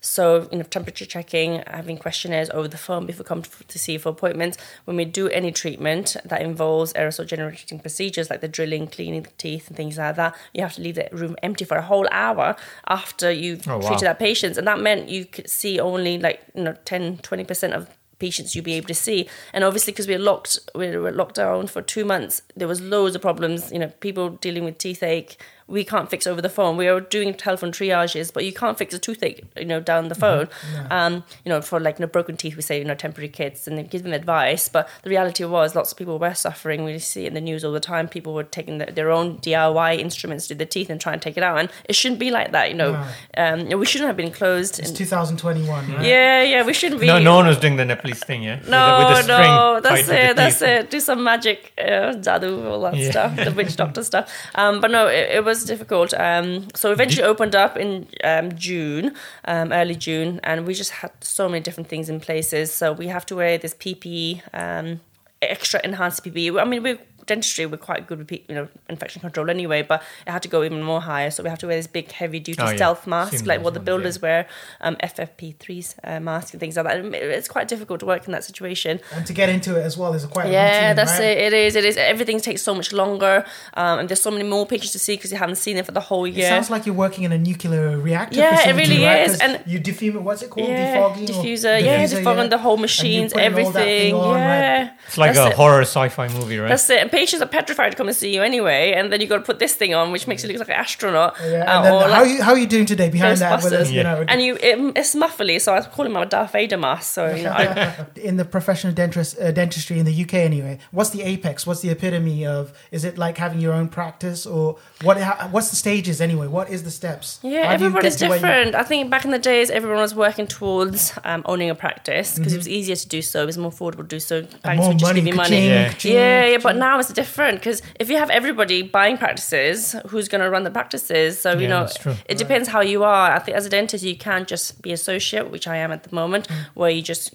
[0.00, 3.98] so, you know, temperature checking, having questionnaires over the phone before come to, see you
[3.98, 4.56] for appointments.
[4.86, 9.30] When we do any treatment that involves aerosol generating procedures like the drilling, cleaning the
[9.36, 12.08] teeth, and things like that, you have to leave the room empty for a whole
[12.10, 12.56] hour
[12.88, 13.88] after you've Oh, wow.
[13.88, 14.56] treated that patient.
[14.56, 18.64] And that meant you could see only like, you know, 10, 20% of patients you'll
[18.64, 19.28] be able to see.
[19.52, 22.80] And obviously, because we were locked, we were locked down for two months, there was
[22.80, 23.72] loads of problems.
[23.72, 25.40] You know, people dealing with teeth ache.
[25.70, 26.76] We can't fix over the phone.
[26.76, 30.14] We are doing telephone triages, but you can't fix a toothache, you know, down the
[30.14, 30.48] phone.
[30.90, 33.66] Um, you know, for like you know, broken teeth, we say you know temporary kits
[33.68, 34.68] and give them advice.
[34.68, 36.84] But the reality was, lots of people were suffering.
[36.84, 38.08] We see it in the news all the time.
[38.08, 41.36] People were taking the, their own DIY instruments to the teeth and try and take
[41.36, 42.68] it out, and it shouldn't be like that.
[42.70, 43.06] You know,
[43.36, 44.78] um, we shouldn't have been closed.
[44.80, 46.04] it's And- 2021 right?
[46.04, 47.06] yeah, yeah, we shouldn't be.
[47.06, 48.60] No, no one was doing the Nepalese thing, yeah.
[48.68, 50.68] No, with the, with the no, that's it, that's teeth.
[50.68, 50.90] it.
[50.90, 53.10] Do some magic, uh, jadoo, all that Yeah.
[53.10, 54.30] stuff, the witch doctor stuff.
[54.54, 56.14] Um, but no, it, it was difficult.
[56.14, 61.12] Um, so eventually opened up in um, June, um, early June, and we just had
[61.20, 62.72] so many different things in places.
[62.72, 65.00] So we have to wear this PPE, um,
[65.42, 66.60] extra enhanced PPE.
[66.60, 70.30] I mean, we dentistry we're quite good with you know infection control anyway, but it
[70.30, 71.30] had to go even more higher.
[71.30, 72.76] So we have to wear this big heavy duty Oh, yeah.
[72.76, 74.22] stealth mask, Seen like what the builders yeah.
[74.22, 74.46] wear,
[74.80, 77.04] um, FFP3s uh, mask and things like that.
[77.14, 79.00] It's quite difficult to work in that situation.
[79.14, 81.24] and to get into it as well is quite Yeah, routine, that's right?
[81.38, 81.38] it.
[81.38, 81.76] It is.
[81.76, 81.96] It is.
[81.96, 85.30] Everything takes so much longer, um, and there's so many more patients to see because
[85.32, 86.46] you haven't seen them for the whole year.
[86.46, 88.38] It sounds like you're working in a nuclear reactor.
[88.38, 89.28] Yeah, it really right?
[89.28, 90.22] is, and- you defume.
[90.24, 90.68] What's it called?
[90.68, 91.26] yeah, Defogging.
[91.28, 91.82] diffuser.
[91.82, 94.14] Yeah, defogging the whole machines, putting all that thing everything.
[94.14, 94.40] on, right?
[94.40, 95.56] yeah, It's like That's a it.
[95.56, 96.68] horror sci-fi movie, right?
[96.68, 97.00] That's it.
[97.02, 99.46] And patients are petrified to come and see you anyway, and then you got to
[99.50, 101.32] put this thing on, which makes you look like an astronaut.
[101.40, 103.62] Yeah, and uh, then or how like you how are you doing today behind that?
[103.62, 103.92] With Ghostbusters.
[103.92, 107.06] you know, and you, it, it's muffly, so I call him a Darth Vader mask.
[107.16, 110.78] So you know, I, in the professional dentist, uh, dentistry in the UK anyway.
[110.90, 111.66] What's the apex?
[111.66, 112.72] What's the epitome of?
[112.90, 115.16] Is it like having your own practice, or what?
[115.20, 116.46] How, what's the stages anyway?
[116.46, 117.38] What is the steps?
[117.42, 118.74] Yeah, How everybody's get to where you- different.
[118.74, 122.52] I think back in the days, everyone was working towards um, owning a practice because
[122.54, 123.42] it was easier to do so.
[123.42, 124.42] It was more affordable to do so.
[124.42, 124.78] Banks Mm-hmm.
[124.80, 126.14] more would just money, give you ka-ching, money.
[126.14, 126.20] Yeah.
[126.20, 130.42] Yeah, yeah, but now it's different because if you have everybody buying practices, who's going
[130.42, 131.38] to run the practices?
[131.40, 131.68] So you Yeah,
[132.04, 133.32] know, it depends how you are.
[133.32, 136.14] I think as a dentist, you can't just be associate, which I am at the
[136.14, 136.54] moment, Mm.
[136.74, 137.32] where you just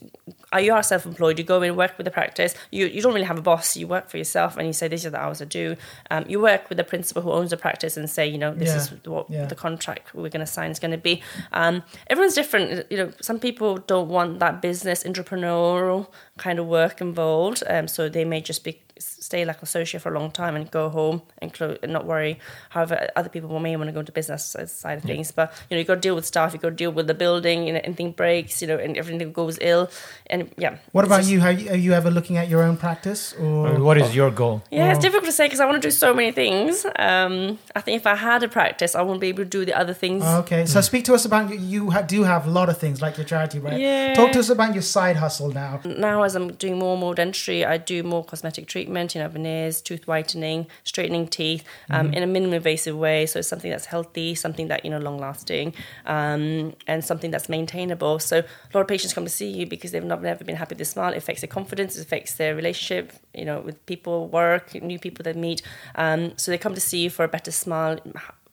[0.54, 1.38] are you are self-employed.
[1.40, 2.54] You go in, work with the practice.
[2.72, 3.76] You you don't really have a boss.
[3.76, 5.76] You work for yourself, and you say these are the hours I do.
[6.12, 8.70] Um, you work with the principal who owns the practice and say, you know, this
[8.70, 9.46] Yeah, is what yeah.
[9.46, 11.22] the contract we're going to sign is going to be.
[11.52, 12.90] Um, everyone's different.
[12.92, 18.08] You know, some people don't want that business entrepreneurial kind of work involved, um, so
[18.10, 21.52] they may just be stay like associate for a long time and go home and,
[21.54, 22.40] close, and not worry.
[22.70, 25.80] However, other people may want to go into business side of things, but you know
[25.80, 27.68] you got to deal with staff, you got to deal with the building.
[27.68, 29.90] You know, anything breaks, you know, and everything goes ill,
[30.28, 30.78] and yeah.
[30.92, 31.42] What it's about just- you?
[31.42, 31.70] Are, you?
[31.72, 33.74] are you ever looking at your own practice I or?
[33.74, 34.64] mean, what is your goal?
[34.72, 36.86] Yeah, it's difficult to say because I want to do so many things.
[36.98, 39.78] Um, I think if I had a practice, I wouldn't be able to do the
[39.78, 40.24] other things.
[40.26, 41.58] Oh, Okay, so speak to us about you.
[41.58, 43.80] You ha- do have a lot of things like your charity, right?
[43.80, 44.14] Yeah.
[44.14, 45.82] Talk to us about your side hustle now.
[45.86, 49.28] now as I'm doing more and more dentistry, I do more cosmetic treatment, you know,
[49.28, 53.26] veneers, tooth whitening, straightening teeth, um, in a minimally invasive way.
[53.26, 55.74] So it's something that's healthy, something that you know long lasting,
[56.06, 58.20] um, and something that's maintainable.
[58.20, 60.74] So a lot of patients come to see you because they've not never been happy
[60.74, 61.14] with their smile.
[61.14, 65.24] It affects their confidence, it affects their relationship, you know, with people, work, new people
[65.24, 65.62] they meet.
[65.96, 68.00] Um, so they come to see you for a better smile.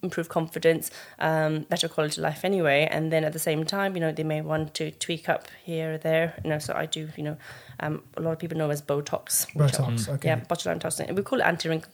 [0.05, 4.01] Improve confidence, um, better quality of life anyway, and then at the same time, you
[4.01, 6.35] know, they may want to tweak up here or there.
[6.43, 7.37] You know, so I do, you know,
[7.79, 9.47] um, a lot of people know as Botox.
[9.55, 10.29] which are- Botox, okay.
[10.31, 11.15] Yeah, botulinum toxin.
[11.15, 11.93] We call it anti-wrinkle,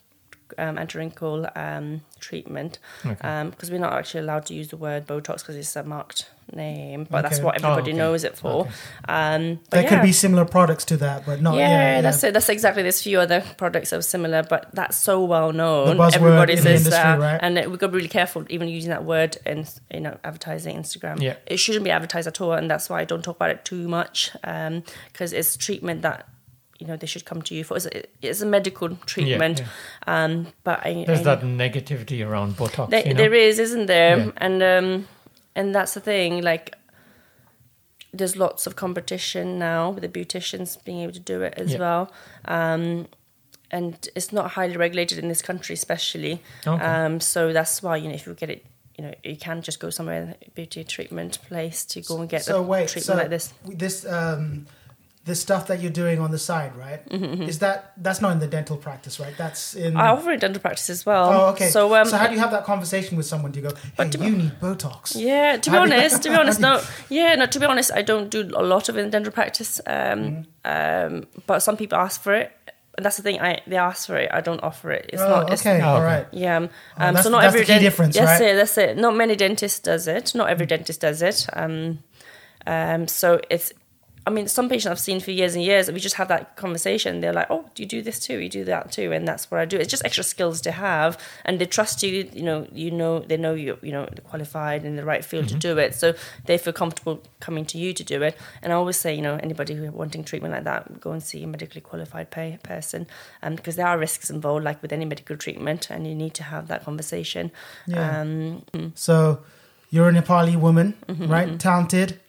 [0.57, 2.79] um, anti-wrinkle um, treatment
[3.21, 6.31] Um because we're not actually allowed to use the word Botox because it's a marked
[6.53, 7.99] name, but that's what everybody Oh, okay.
[7.99, 8.61] knows it for.
[8.63, 8.71] Okay.
[9.07, 9.89] Um, There yeah.
[9.91, 11.57] could be similar products to that, but not.
[11.57, 12.33] yeah, Yeah, yeah, that's it.
[12.33, 12.83] That's exactly.
[12.83, 16.01] There's few other products that are similar, but that's so well known.
[16.01, 17.39] Everybody says industry, that, right?
[17.43, 20.77] and we've got to be really careful even using that word in you know advertising
[20.83, 21.21] Instagram.
[21.21, 21.37] Yeah.
[21.47, 23.87] it shouldn't be advertised at all, and that's why I don't talk about it too
[23.89, 24.83] much Um
[25.13, 26.27] because it's treatment that
[26.79, 27.77] you know they should come to you for.
[27.77, 29.67] It's a, it's a medical treatment, yeah.
[30.25, 32.91] Um, but I, There's I, that negativity around Botox.
[32.91, 33.19] there, you know?
[33.19, 34.17] there is, isn't there?
[34.19, 34.31] Yeah.
[34.37, 35.09] And um,
[35.57, 36.43] and that's the thing.
[36.43, 36.75] Like,
[38.13, 41.79] there's lots of competition now with the beauticians being able to do it as Yeah.
[41.79, 42.13] well.
[42.47, 43.09] Um,
[43.71, 46.41] and it's not highly regulated in this country, especially.
[46.67, 46.83] Okay.
[46.85, 48.65] Um, so that's why you know if you get it,
[48.97, 52.55] you know you can just go somewhere beauty treatment place to go and get So
[52.55, 53.53] the wait, treatment so like this.
[53.67, 54.67] this um,
[55.29, 57.01] this stuff that you're doing on the side, right?
[57.09, 59.35] Mm-hmm, Is that that's not in the dental practice, right?
[59.43, 59.97] That's in.
[59.97, 61.27] I offer a dental practice as well.
[61.33, 61.69] Oh, okay.
[61.77, 63.53] So um, how do you have that conversation with someone?
[63.53, 65.15] Do you go, hey, to- you need Botox?
[65.15, 67.47] Yeah, to be How do you- honest, to be honest, no, yeah, no.
[67.47, 69.81] To be honest, I don't do a lot of in dental practice.
[69.87, 70.19] Um,
[70.67, 71.15] Mm-hmm.
[71.15, 72.51] um, but some people ask for it,
[72.97, 73.41] and that's the thing.
[73.41, 74.29] I they ask for it.
[74.33, 75.05] I don't offer it.
[75.13, 75.53] It's oh, not.
[75.53, 76.05] It's, okay, all okay.
[76.13, 76.27] right.
[76.33, 76.57] Yeah.
[76.57, 78.49] Um, Oh, um, that's- so not that's every the key difference, that's right?
[78.49, 78.53] Mm.
[78.53, 78.57] it.
[78.57, 78.97] That's it.
[78.97, 80.35] Not many dentists does it.
[80.35, 81.47] Not every dentist does it.
[81.53, 81.99] Um,
[82.67, 83.73] um, so it's.
[84.29, 87.21] I mean, some patients I've seen for years and years, we just have that conversation.
[87.21, 88.37] They're like, "Oh, do you do this too?
[88.45, 89.77] You do that too?" And that's what I do.
[89.79, 92.29] It's just extra skills to have, and they trust you.
[92.41, 93.79] You know, you know, they know you.
[93.81, 96.07] You know, qualified in the right field to do it, so
[96.45, 98.37] they feel comfortable coming to you to do it.
[98.63, 101.43] And I always say, you know, anybody who wanting treatment like that, go and see
[101.43, 103.07] a medically qualified pay person,
[103.43, 106.43] um, because there are risks involved, like with any medical treatment, and you need to
[106.43, 107.51] have that conversation.
[107.87, 108.21] Yeah.
[108.21, 108.63] Um,
[108.95, 109.15] So
[109.91, 111.59] you're a Nepali woman, Mm-hmm, right?
[111.59, 112.21] Talented,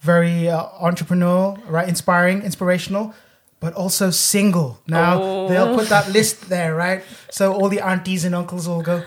[0.00, 1.88] very uh, entrepreneurial, right?
[1.88, 3.14] Inspiring, inspirational,
[3.60, 4.78] but also single.
[4.86, 5.48] Now Oh.
[5.48, 7.02] they'll put that list there, right?
[7.30, 9.02] So all the aunties and uncles will go.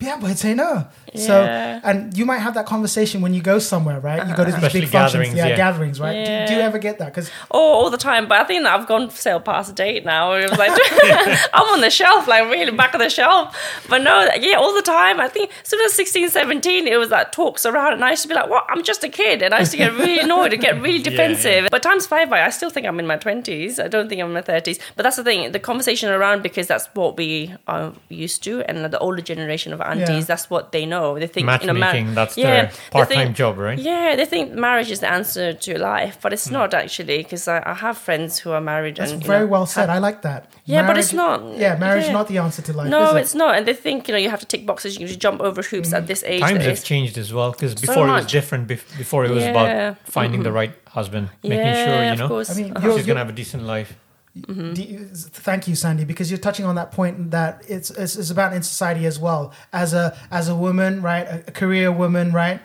[0.00, 0.86] Yeah, but say no.
[1.14, 4.26] So, and you might have that conversation when you go somewhere, right?
[4.26, 4.66] You go to these uh-huh.
[4.66, 5.56] Especially big functions, gatherings, yeah, yeah.
[5.56, 6.24] gatherings, right?
[6.24, 7.06] Do, do you ever get that?
[7.06, 8.26] Because Oh, all the time.
[8.28, 10.32] But I think that I've gone sail past a date now.
[10.34, 10.72] It was like
[11.54, 13.56] I'm on the shelf, like really back of the shelf.
[13.88, 15.20] But no, yeah, all the time.
[15.20, 18.22] I think as soon as 16, 17, it was like talks around, and I used
[18.22, 18.66] to be like, "What?
[18.68, 21.10] I'm just a kid," and I used to get really annoyed and get really Yeah,
[21.10, 21.68] defensive.
[21.70, 23.78] But times five by, I still think I'm in my twenties.
[23.78, 24.78] I don't think I'm in my thirties.
[24.96, 25.52] But that's the thing.
[25.52, 29.80] The conversation around because that's what we are used to, and the older generation of
[29.86, 30.20] aunties, Yeah.
[30.30, 31.18] that's what they know.
[31.18, 33.78] They think you know, Matchmaking, mar- that's yeah, their part-time think- job, right?
[33.78, 37.62] yeah, they think marriage is the answer to life, but it's not actually because I,
[37.66, 38.96] I have friends who are married.
[38.96, 39.88] that's and, very know, well said.
[39.88, 40.40] have- I like that.
[40.64, 41.38] Yeah, but it's not.
[41.56, 42.12] Yeah, marriage is Yeah.
[42.20, 42.88] not the answer to life.
[42.88, 43.20] no, is it?
[43.20, 44.98] it's not, and they think you know you have to tick boxes.
[44.98, 45.96] You can jump over hoops Mm.
[45.98, 46.40] at this age.
[46.40, 48.66] Times have changed as well because before it was different.
[48.68, 52.42] Before it was about finding the right husband, making sure you know.
[52.50, 52.96] I mean, Uh-huh.
[52.96, 53.90] she's gonna have a decent life.
[54.36, 54.74] Mm-hmm.
[54.80, 58.52] You- thank you, Sandy, because you're touching on that point that it's, it's it's about
[58.52, 59.52] in society as well.
[59.72, 62.60] As a as a woman, right, a, a career woman, right,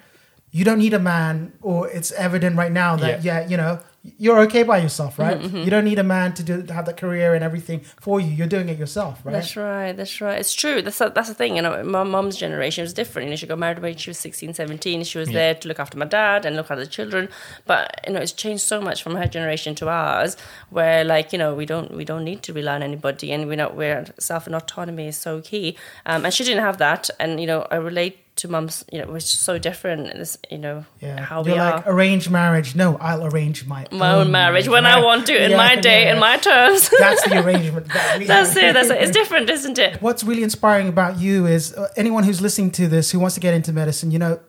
[0.51, 3.79] you don't need a man, or it's evident right now that yeah, you know
[4.17, 5.37] you're okay by yourself, right?
[5.39, 8.21] Mm-hmm, You don't need a man to do to have that career and everything for
[8.21, 8.29] you.
[8.29, 9.33] You're doing it yourself, right?
[9.33, 9.91] That's right.
[9.91, 10.39] That's right.
[10.39, 10.81] It's true.
[10.81, 11.57] That's that's the thing.
[11.57, 13.25] You know, my mom's generation was different.
[13.25, 15.03] You know, she got married when she was 16, 17.
[15.03, 15.33] She was Yeah.
[15.39, 17.27] there to look after my dad and look after the children.
[17.65, 20.37] But you know, it's changed so much from her generation to ours,
[20.69, 23.57] where like you know, we don't we don't need to rely on anybody, and we're
[23.65, 25.75] not where self and autonomy is so key.
[26.05, 28.83] Um, and she didn't have that, and you know, I relate to mum's.
[28.91, 30.13] You know, it was so different.
[30.15, 31.91] This, you know, Yeah, how you're we like are.
[31.93, 32.75] arranged marriage.
[32.75, 36.03] No, I'll arrange my My own marriage when I want to, in Yeah, my day,
[36.05, 36.13] yeah.
[36.13, 36.89] in my terms.
[36.99, 37.87] That's the arrangement.
[37.93, 38.73] That that's it.
[38.73, 39.01] That's it.
[39.01, 40.01] It's different, isn't it?
[40.01, 43.41] What's really inspiring about you is uh, anyone who's listening to this who wants to
[43.41, 44.39] get into medicine, you know,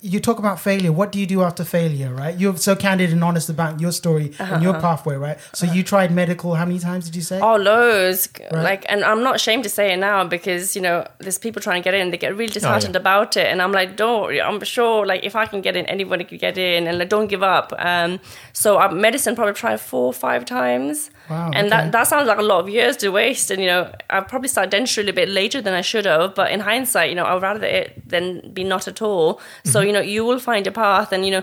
[0.00, 0.92] you talk about failure.
[0.92, 2.38] What do you do after failure, right?
[2.38, 5.38] You're so candid and honest about your story and your pathway, right?
[5.52, 6.54] So you tried medical.
[6.54, 7.40] How many times did you say?
[7.40, 8.28] Oh, loads.
[8.52, 8.62] Right.
[8.62, 11.82] Like, and I'm not ashamed to say it now because you know there's people trying
[11.82, 12.10] to get in.
[12.10, 14.40] They get really disheartened about it, and I'm like, don't.
[14.40, 17.28] I'm sure, like, if I can get in, anybody could get in, and like, don't
[17.28, 17.72] give up.
[17.78, 18.20] Um,
[18.52, 21.10] so uh, medicine probably tried four or five times.
[21.28, 21.68] Wow, and okay.
[21.70, 23.50] that that sounds like a lot of years to waste.
[23.50, 26.34] And you know, I probably started dentistry a little bit later than I should have.
[26.34, 29.40] But in hindsight, you know, I'd rather it than be not at all.
[29.64, 29.86] So Mm-hmm.
[29.86, 31.42] you know, you will find a path, and you know.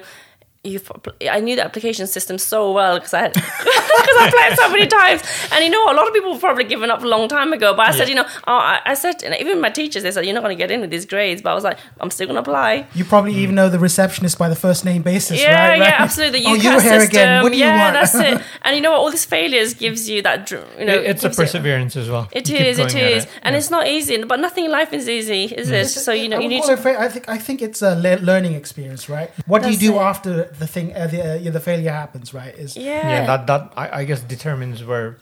[0.64, 0.92] You've,
[1.28, 4.86] I knew the application system so well because I had because I applied so many
[4.86, 7.52] times, and you know a lot of people have probably given up a long time
[7.52, 7.74] ago.
[7.74, 10.24] But I said, you know, oh, I, I said, and even my teachers they said
[10.24, 12.28] you're not going to get in with these grades, but I was like, I'm still
[12.28, 12.86] going to apply.
[12.94, 13.38] You probably mm.
[13.38, 15.78] even know the receptionist by the first name basis, Yeah, right?
[15.80, 16.00] yeah, Right?
[16.00, 16.42] absolutely.
[16.42, 17.10] The oh, you're here system.
[17.10, 17.42] again.
[17.42, 17.94] What do you yeah, want?
[17.96, 18.42] that's it.
[18.62, 19.00] And you know what?
[19.00, 22.08] All these failures gives you that, you know, It- it's a gives you- perseverance as
[22.08, 22.30] well.
[22.32, 23.58] It You keep is, it going at is, and Yeah.
[23.58, 24.24] it's not easy.
[24.24, 25.82] But nothing in life is easy, is mm.
[25.82, 25.86] it?
[25.88, 26.74] So you know, I you need to.
[26.74, 29.32] it fa- I think I think it's a le- learning experience, right?
[29.48, 30.02] What do you do it.
[30.02, 32.54] after the thing, uh, the, uh, yeah, the failure happens, right?
[32.56, 35.18] Is Yeah, yeah, that that I, I guess determines where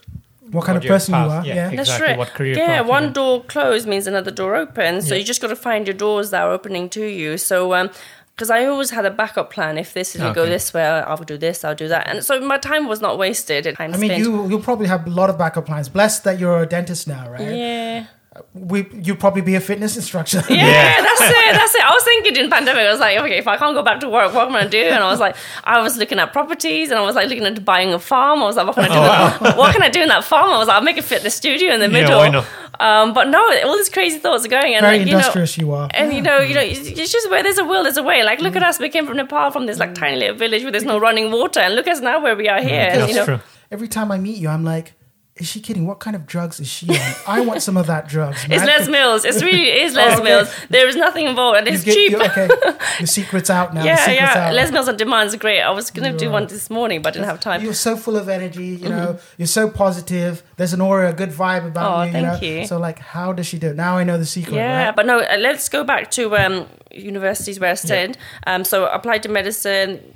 [0.52, 1.46] what kind what of your person you are?
[1.46, 1.78] yeah, Yeah, exactly.
[1.78, 2.18] That's right.
[2.18, 3.16] what career yeah, path you one want.
[3.16, 5.08] door closed means another door opens.
[5.08, 5.20] So Yeah.
[5.20, 7.38] you just got to find your doors that are opening to you.
[7.38, 7.90] So, um,
[8.36, 9.78] because I always had a backup plan.
[9.78, 12.08] If this is you go this way, I'll do this, I'll do that.
[12.08, 13.68] And so my time was not wasted.
[13.78, 14.18] I mean, spent.
[14.24, 15.90] you you'll probably have a lot of backup plans.
[15.90, 17.42] Blessed that you're a dentist now, right?
[17.42, 18.06] yeah.
[18.54, 20.44] We you probably be a fitness instructor.
[20.50, 21.02] Yeah, Yeah.
[21.08, 21.54] that's it.
[21.54, 21.84] That's it.
[21.84, 24.10] I was thinking in pandemic, I was like, okay, if I can't go back to
[24.10, 24.82] work, what am I gonna do?
[24.82, 27.64] And I was like, I was looking at properties, and I was like looking at
[27.64, 28.42] buying a farm.
[28.42, 29.46] I was like, what can I do?
[29.46, 30.50] Oh, what can I do in that farm?
[30.50, 32.18] I was like, I'll make a fitness studio in the Yeah, middle.
[32.20, 32.46] why not?
[32.80, 35.58] Um, but no, all these crazy thoughts are going, and Very like, you know, industrious
[35.58, 35.90] you are.
[35.94, 38.24] and you know, you know, it's it's just where there's a will, there's a way.
[38.24, 38.68] Like, look at mm.
[38.68, 38.80] us.
[38.80, 39.96] We came from Nepal, from this like mm.
[39.96, 42.48] tiny little village where there's no running water, and look at us now where we
[42.48, 42.72] are here.
[42.72, 43.40] Mm, and, That's you know, true.
[43.70, 44.94] Every time I meet you, I'm like,
[45.40, 45.88] is she kidding?
[45.88, 47.14] What kind of drugs is she on?
[47.28, 48.44] I want some of that drugs.
[48.50, 48.64] It's.
[48.64, 49.24] Les Mills.
[49.26, 50.24] It's really it is Les okay.
[50.24, 50.54] Mills.
[50.70, 52.14] There is nothing involved, and You it's get- cheap.
[52.20, 52.48] okay,
[53.00, 53.84] your secret's out now.
[53.84, 54.48] Yeah, yeah.
[54.48, 54.54] out.
[54.54, 55.62] Les Mills on demand is great.
[55.62, 56.32] I was gonna do Yeah.
[56.32, 57.64] one this morning, but I didn't have time.
[57.64, 59.18] You're so full of energy, you know.
[59.38, 60.44] You're so positive.
[60.58, 62.08] There's an aura, a good vibe about Oh, you.
[62.08, 62.48] you thank know?
[62.48, 62.66] you.
[62.68, 63.76] So, like, how does she do it?
[63.76, 64.56] Now I know the secret.
[64.56, 64.96] Yeah, right?
[64.96, 68.18] but no, uh, let's go back to um, universities where I studied.
[68.46, 70.14] Um, so I applied to medicine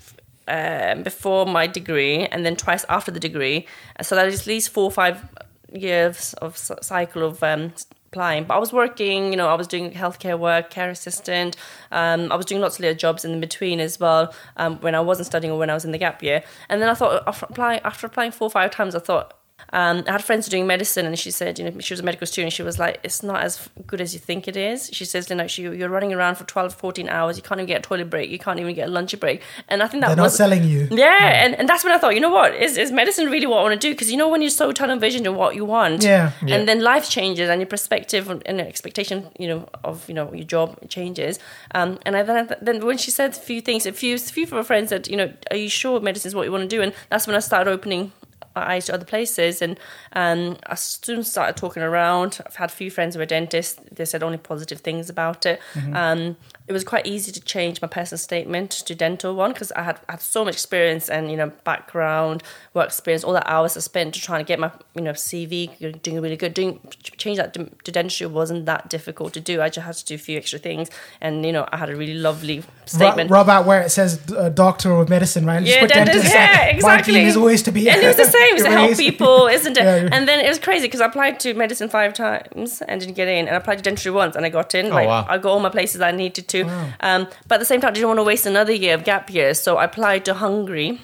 [0.47, 3.67] um, before my degree and then twice after the degree.
[4.01, 5.23] So that is at least four or five
[5.71, 7.73] years of cycle of um,
[8.13, 8.43] applying.
[8.45, 11.57] But I was working, you know, I was doing healthcare work, care assistant.
[11.91, 15.01] Um, I was doing lots of little jobs in between as well um, when I
[15.01, 16.43] wasn't studying or when I was in the gap year.
[16.69, 19.33] And then I thought, after applying, after applying four or five times, I thought,
[19.71, 22.27] um, I had friends doing medicine, and she said, you know, she was a medical
[22.27, 22.53] student.
[22.53, 24.89] She was like, it's not as good as you think it is.
[24.91, 27.37] She says, you know, she, you're running around for 12, 14 hours.
[27.37, 28.29] You can't even get a toilet break.
[28.29, 29.41] You can't even get a lunch break.
[29.69, 30.87] And I think that They're not selling you.
[30.91, 33.59] yeah, and, and that's when I thought, you know what, is, is medicine really what
[33.59, 33.93] I want to do?
[33.93, 36.31] Because you know when you're so tunnel vision to what you want, Yeah.
[36.45, 36.57] Yeah.
[36.57, 40.33] and then life changes and your perspective and and expectation, you know, of you know
[40.33, 41.39] your job changes.
[41.73, 44.43] Um, and I then then when she said a few things, a few a few
[44.43, 46.75] of her friends said, you know, are you sure medicine is what you want to
[46.75, 46.81] do?
[46.81, 48.11] And that's when I started opening
[48.55, 49.79] eyes to other places and
[50.13, 52.39] um, I soon started talking around.
[52.45, 53.79] I've had a few friends who are dentists.
[53.91, 55.59] They said only positive things about it.
[55.95, 59.83] Um, it was quite easy to change my personal statement to dental one because I
[59.83, 62.41] had had so much experience and you know background,
[62.73, 66.01] work experience, all the hours I spent to try to get my you know CV
[66.01, 66.53] doing really good.
[66.53, 66.79] Doing
[67.17, 69.61] change that to, to dentistry wasn't that difficult to do.
[69.61, 71.95] I just had to do a few extra things, and you know I had a
[71.97, 73.29] really lovely Rub, statement.
[73.29, 75.61] rub out where it says uh, doctor of medicine, right?
[75.61, 76.33] Yeah, put dentist, dentist.
[76.35, 77.13] yeah, My exactly.
[77.13, 77.89] dream is always to be.
[77.89, 79.83] and it was the same It's to help people, isn't it?
[79.83, 80.09] Yeah.
[80.13, 83.27] And then it was crazy because I applied to medicine five times and didn't get
[83.27, 84.89] in, and I applied to dentistry once and I got in.
[84.89, 85.25] like wow.
[85.27, 86.52] I got all my places I needed to.
[86.61, 89.29] Um, but at the same time, I didn't want to waste another year of gap
[89.29, 91.01] years, so I applied to Hungary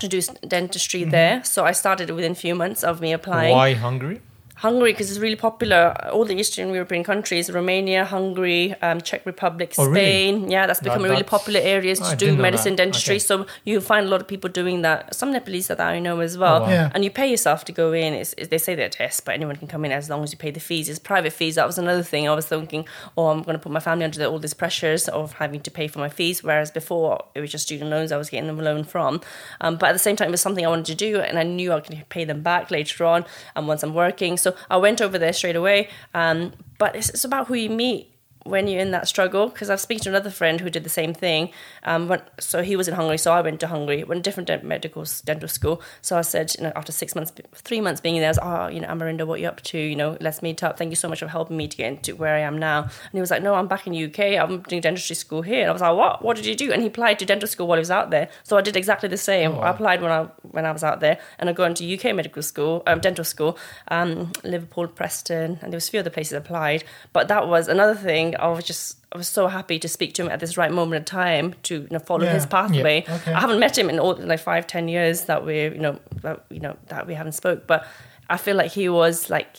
[0.00, 1.44] to do dentistry there.
[1.44, 3.52] So I started within a few months of me applying.
[3.54, 4.20] Why Hungary?
[4.66, 5.80] Hungary, because it's really popular.
[6.12, 9.94] All the Eastern European countries, Romania, Hungary, um, Czech Republic, Oh, really?
[10.00, 10.50] Spain.
[10.50, 12.82] Yeah, that's become That- really that's- popular areas to do medicine that.
[12.84, 13.16] dentistry.
[13.16, 13.18] Okay.
[13.30, 15.14] So you find a lot of people doing that.
[15.20, 16.58] Some Nepalese that I know as well.
[16.58, 16.70] Oh, wow.
[16.70, 16.90] Yeah.
[16.94, 18.14] And you pay yourself to go in.
[18.14, 20.52] It's, they say they're tests, but anyone can come in as long as you pay
[20.52, 20.88] the fees.
[20.88, 21.54] It's private fees.
[21.56, 22.28] That was another thing.
[22.28, 25.08] I was thinking, oh, I'm going to put my family under the, all these pressures
[25.08, 26.44] of having to pay for my fees.
[26.44, 29.20] Whereas before, it was just student loans I was getting them loan from.
[29.60, 31.42] Um, but at the same time, it was something I wanted to do, and I
[31.42, 33.24] knew I could pay them back later on
[33.56, 34.36] and once I'm working.
[34.36, 35.88] So I went over there straight away.
[36.14, 38.11] Um, but it's, it's about who you meet
[38.44, 41.14] when you're in that struggle because I've spoken to another friend who did the same
[41.14, 41.50] thing.
[41.84, 44.64] Um, when, so he was in Hungary, so I went to Hungary, went to different
[44.64, 45.80] medical dental school.
[46.00, 48.68] So I said, you know, after six months, three months being there, I was, oh,
[48.68, 49.78] you know, Amarinda, what are you up to?
[49.78, 50.78] You know, let's meet up.
[50.78, 52.82] Thank you so much for helping me to get into where I am now.
[52.82, 54.40] And he was like, no, I'm back in the UK.
[54.40, 55.62] I'm doing dentistry school here.
[55.62, 56.24] And I was like, what?
[56.24, 56.72] What did you do?
[56.72, 58.28] And he applied to dental school while he was out there.
[58.42, 59.54] So I did exactly the same.
[59.58, 62.42] I applied when I when I was out there, and I go into UK medical
[62.42, 63.56] school, um, dental school,
[63.88, 66.84] um, Liverpool, Preston, and there was a few other places I applied.
[67.12, 70.14] But that was another thing think I was just I was so happy to speak
[70.14, 72.32] to him at this right moment in time to you know, follow Yeah.
[72.34, 73.04] his pathway.
[73.06, 73.14] Yeah.
[73.16, 73.32] Okay.
[73.32, 76.44] I haven't met him in all like five, ten years that we you know that
[76.50, 77.86] you know that we haven't spoke, but
[78.30, 79.56] I feel like he was like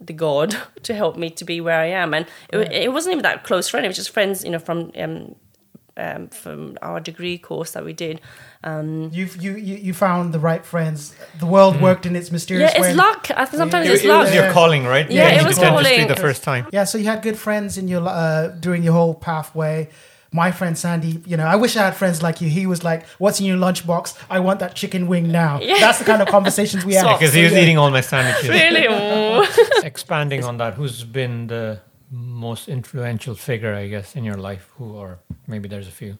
[0.00, 3.22] the god to help me to be where I am, and it, it wasn't even
[3.22, 3.84] that close friend.
[3.86, 5.34] It was just friends, you know, from um,
[5.96, 8.20] um, from our degree course that we did.
[8.64, 11.14] Um, You've, you you you found the right friends.
[11.38, 12.88] The world worked in its mysterious yeah, way.
[12.90, 13.30] it's luck.
[13.30, 14.24] I think sometimes It, it's it luck.
[14.26, 15.10] was your calling, right?
[15.10, 16.06] Yeah, Going it was calling.
[16.08, 16.66] the first time.
[16.72, 19.88] Yeah, so you had good friends in your uh, during your whole pathway.
[20.34, 22.48] My friend Sandy, you know, I wish I had friends like you.
[22.48, 24.16] He was like, "What's in your lunchbox?
[24.30, 25.78] I want that chicken wing now." Yeah.
[25.78, 27.02] That's the kind of conversations we had.
[27.06, 27.20] Soft.
[27.20, 27.60] Because he was Yeah.
[27.62, 28.48] eating all my sandwiches.
[28.48, 28.86] Really?
[29.84, 31.80] Expanding on that, who's been the
[32.12, 34.68] most influential figure, I guess, in your life?
[34.76, 36.18] Who, or maybe there's a few.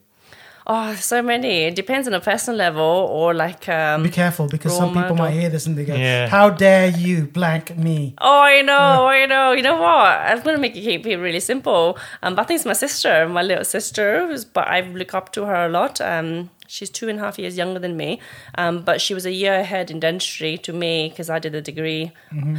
[0.64, 1.64] Oh, so many.
[1.64, 3.68] It depends on a personal level or like.
[3.68, 6.28] Um, Be careful because some people might hear this and they go, Yeah.
[6.28, 9.52] "How dare you blank me?" Oh, I know, I know.
[9.52, 10.06] You know what?
[10.28, 11.98] I'm gonna make it keep it really simple.
[12.22, 15.44] Um, but I think it's my sister, my little sister, but I look up to
[15.46, 16.00] her a lot.
[16.00, 18.18] Um, she's two and a half years younger than me,
[18.56, 21.60] um, but she was a year ahead in dentistry to me because I did a
[21.60, 22.12] degree.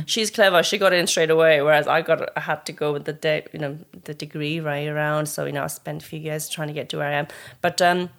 [0.06, 3.06] She's clever; she got in straight away, whereas I got I had to go with
[3.06, 5.26] the de- you know the degree right around.
[5.26, 7.28] So you know I spent a few years trying to get to where I am,
[7.62, 7.82] but.
[7.82, 8.10] Um,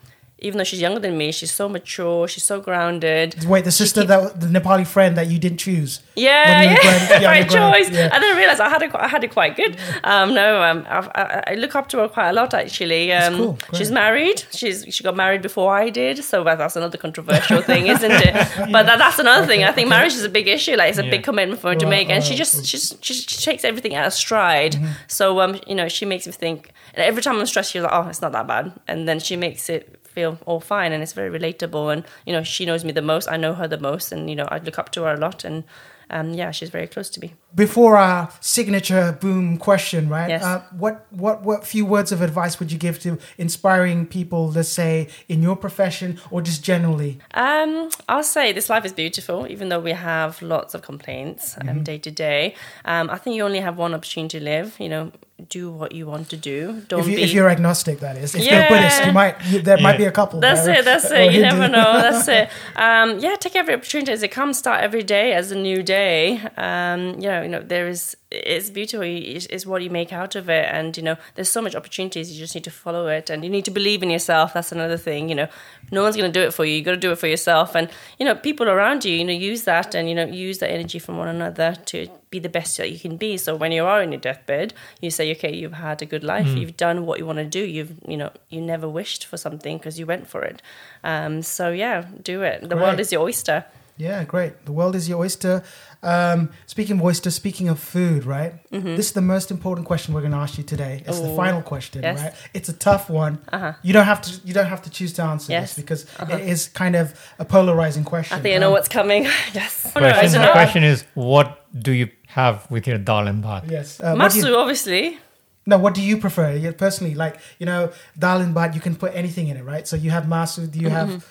[0.44, 3.28] even though she's younger than me, she's so mature, she's so grounded.
[3.52, 6.00] Wait, the sister keep- that the Nepali friend that you didn't choose.
[6.16, 7.90] Yeah, When you yeah, growing- yeah, right choice.
[7.90, 8.10] yeah.
[8.12, 8.94] I didn't realize I had it.
[8.94, 9.76] I had it quite good.
[10.04, 13.12] Um, no, um, I, I, I look up to her quite a lot actually.
[13.12, 13.58] Um, cool.
[13.74, 14.44] She's married.
[14.52, 18.34] She's she got married before I did, so that's another controversial thing, isn't it?
[18.74, 19.64] But that, that's another thing.
[19.64, 20.74] I think marriage is a big issue.
[20.76, 21.10] Like it's a Yeah.
[21.10, 24.06] big commitment for her to make, and she just she's, she, she takes everything at
[24.06, 24.72] a stride.
[24.74, 24.92] Mm-hmm.
[25.08, 26.72] So um, you know, she makes me think.
[26.94, 29.34] And every time I'm stressed, she's like, "Oh, it's not that bad," and then she
[29.36, 31.92] makes it feel all fine, and it's very relatable.
[31.92, 33.28] And you know, she knows me the most.
[33.28, 35.44] I know her the most, and you know, I look up to her a lot.
[35.44, 35.64] And
[36.10, 37.34] um, yeah, she's very close to me.
[37.54, 40.28] Before our signature boom question, right?
[40.28, 40.42] Yes.
[40.42, 44.68] Uh, what what what few words of advice would you give to inspiring people, let's
[44.68, 47.18] say, in your profession or just generally?
[47.34, 51.68] Um, I'll say this life is beautiful, even though we have lots of complaints Mm-hmm.
[51.68, 52.54] um, day to day.
[52.84, 54.74] Um, I think you only have one opportunity to live.
[54.80, 55.12] You know,
[55.48, 56.82] do what you want to do.
[56.88, 57.22] Don't If, you, be.
[57.22, 58.34] if you're agnostic, that is.
[58.34, 58.52] If Yeah.
[58.60, 60.40] you're Buddhist, you might you, there might be a couple.
[60.40, 60.84] That's there, it.
[60.84, 61.32] That's it.
[61.34, 61.92] You never know.
[62.06, 62.48] That's it.
[62.76, 64.58] Um, yeah, take every opportunity as it comes.
[64.58, 66.40] Start every day as a new day.
[66.56, 68.16] Um, you know, you know, there is.
[68.30, 69.06] It's beautiful.
[69.06, 72.32] It's, it's what you make out of it, and you know, there's so much opportunities.
[72.32, 74.54] You just need to follow it, and you need to believe in yourself.
[74.54, 75.28] That's another thing.
[75.28, 75.48] You know,
[75.92, 76.74] no one's going to do it for you.
[76.74, 77.88] You got to do it for yourself, and
[78.18, 79.14] you know, people around you.
[79.14, 82.40] You know, use that, and you know, use that energy from one another to be
[82.40, 83.36] the best that you can be.
[83.36, 86.48] So when you are in your deathbed, you say, okay, you've had a good life.
[86.48, 87.64] You've done what you want to do.
[87.64, 90.60] You've, you know, you never wished for something because you went for it.
[91.04, 92.68] Um, so yeah, do it.
[92.68, 93.64] The world is your oyster.
[93.96, 94.66] Yeah, great.
[94.66, 95.62] The world is your oyster.
[96.04, 98.52] Um, speaking of oyster, speaking of food, right?
[98.70, 101.02] This is the most important question we're going to ask you today.
[101.06, 102.20] It's the Oh, final question, yes.
[102.20, 102.32] right?
[102.52, 103.38] It's a tough one.
[103.52, 103.72] Uh-huh.
[103.82, 104.30] You don't have to.
[104.46, 105.74] You don't have to choose to answer Yes.
[105.74, 107.06] this because it is kind of
[107.38, 108.38] a polarizing question.
[108.38, 109.24] I think I know Um, what's coming.
[109.54, 109.90] yes.
[109.92, 111.48] Question, the question is, what
[111.86, 113.70] do you have with your dal and bhat?
[113.70, 114.00] Yes.
[114.00, 115.18] Uh, what Masu, you, obviously.
[115.66, 116.52] no, what do you prefer?
[116.52, 118.74] You personally, like you know, dal and bhat.
[118.74, 119.86] You can put anything in it, right?
[119.88, 120.70] So you have masu.
[120.70, 121.12] Do you Mm-hmm.
[121.12, 121.28] have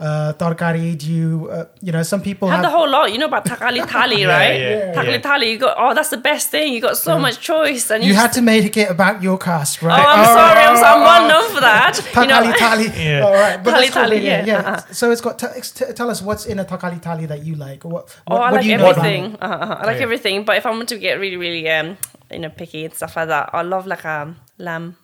[0.00, 0.98] uh, tarkari?
[0.98, 2.70] Do you, uh, you know, some people Have have.
[2.70, 3.12] the whole lot.
[3.12, 4.60] You know about Thakali thali, Yeah, right?
[4.60, 5.18] yeah, Thakali yeah.
[5.20, 5.50] thali.
[5.52, 6.72] You got oh, that's the best thing.
[6.74, 9.38] You got so much choice, and you, you just- had to make it about your
[9.38, 9.98] cast, right?
[9.98, 10.18] Oh, right?
[10.18, 10.62] I'm sorry.
[10.66, 11.96] I'm, so- I'm well known for that.
[11.98, 12.86] You know, Thakali thali.
[13.04, 13.20] Yeah.
[13.26, 14.58] All right, but Thali that's cool, thali, yeah, yeah, yeah.
[14.60, 14.92] uh-huh.
[14.92, 15.38] So it's got.
[15.38, 17.84] T- t- tell us what's in a Thakali thali that you like.
[17.84, 18.04] What?
[18.26, 19.36] Oh, I what like do you know about everything.
[19.40, 19.76] Uh-huh, uh-huh.
[19.80, 20.02] I like Yeah.
[20.02, 20.44] everything.
[20.44, 21.96] But if I want to get really, really, um,
[22.32, 24.96] you know, picky and stuff like that, I love like um, lamb,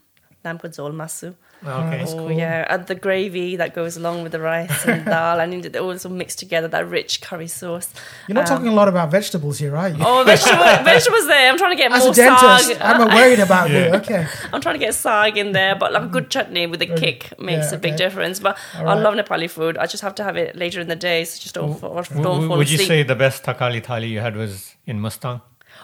[0.44, 1.34] lamb kudzol masu.
[1.62, 2.04] Okay.
[2.06, 2.32] Oh cool.
[2.32, 5.40] yeah, and the gravy that goes along with the rice and dal.
[5.40, 6.68] and it all sort of mixed together.
[6.68, 7.92] That rich curry sauce.
[8.26, 9.96] You're not Um, talking a lot about vegetables here, are you?
[10.00, 11.50] Oh, vegetable, vegetables there.
[11.50, 12.78] I'm trying to get As more a dentist, sag.
[12.80, 13.76] I'm worried about you.
[13.78, 13.96] Yeah.
[13.96, 14.26] Okay.
[14.52, 17.38] I'm trying to get sag in there, but like a good chutney with a kick
[17.38, 18.40] makes Yeah, a big difference.
[18.40, 19.76] But All I love Nepali food.
[19.76, 22.48] I just have to have it later in the day, so just don't, fall, don't
[22.48, 22.88] fall would you asleep.
[22.88, 25.40] say the best Thakali thali you had was in Mustang?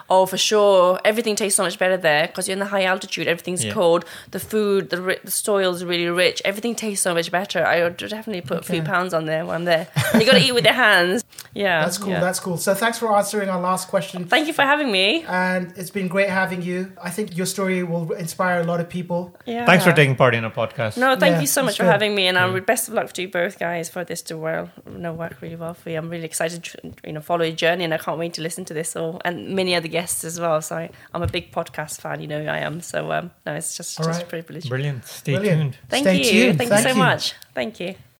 [0.09, 0.99] Oh, for sure.
[1.03, 3.27] Everything tastes so much better there because you're in the high altitude.
[3.27, 3.73] Everything's Yeah.
[3.73, 4.05] cold.
[4.31, 6.41] The food, the ri- the soil is really rich.
[6.45, 7.65] Everything tastes so much better.
[7.65, 9.87] I would definitely put a few pounds on there when I'm there.
[10.13, 11.23] And you got to eat with your hands.
[11.53, 12.09] Yeah, That's cool.
[12.11, 12.19] yeah.
[12.19, 12.57] That's cool.
[12.57, 14.25] So thanks for answering our last question.
[14.25, 15.25] Thank you for having me.
[15.27, 16.91] And it's been great having you.
[17.03, 19.35] I think your story will inspire a lot of people.
[19.45, 19.65] Yeah.
[19.65, 20.97] Thanks for taking part in a podcast.
[20.97, 21.91] No, thank Yeah, you so much for good.
[21.91, 24.69] having me, and I'm best of luck to you both guys for this to well,
[24.91, 25.97] you know, work really well for you.
[25.97, 28.63] I'm really excited to you know follow your journey, and I can't wait to listen
[28.65, 30.61] to this all and many other guests as well.
[30.61, 32.81] So I, I'm a big podcast fan, you know who I am.
[32.81, 34.27] So um, no, it's just All just right.
[34.27, 34.69] a privilege.
[34.69, 35.05] Brilliant.
[35.05, 35.61] Stay Brilliant.
[35.73, 35.77] tuned.
[35.89, 36.57] Thank Stay you, tuned.
[36.59, 37.03] thank, Thank you so you.
[37.03, 37.33] much.
[37.53, 37.95] Thank you.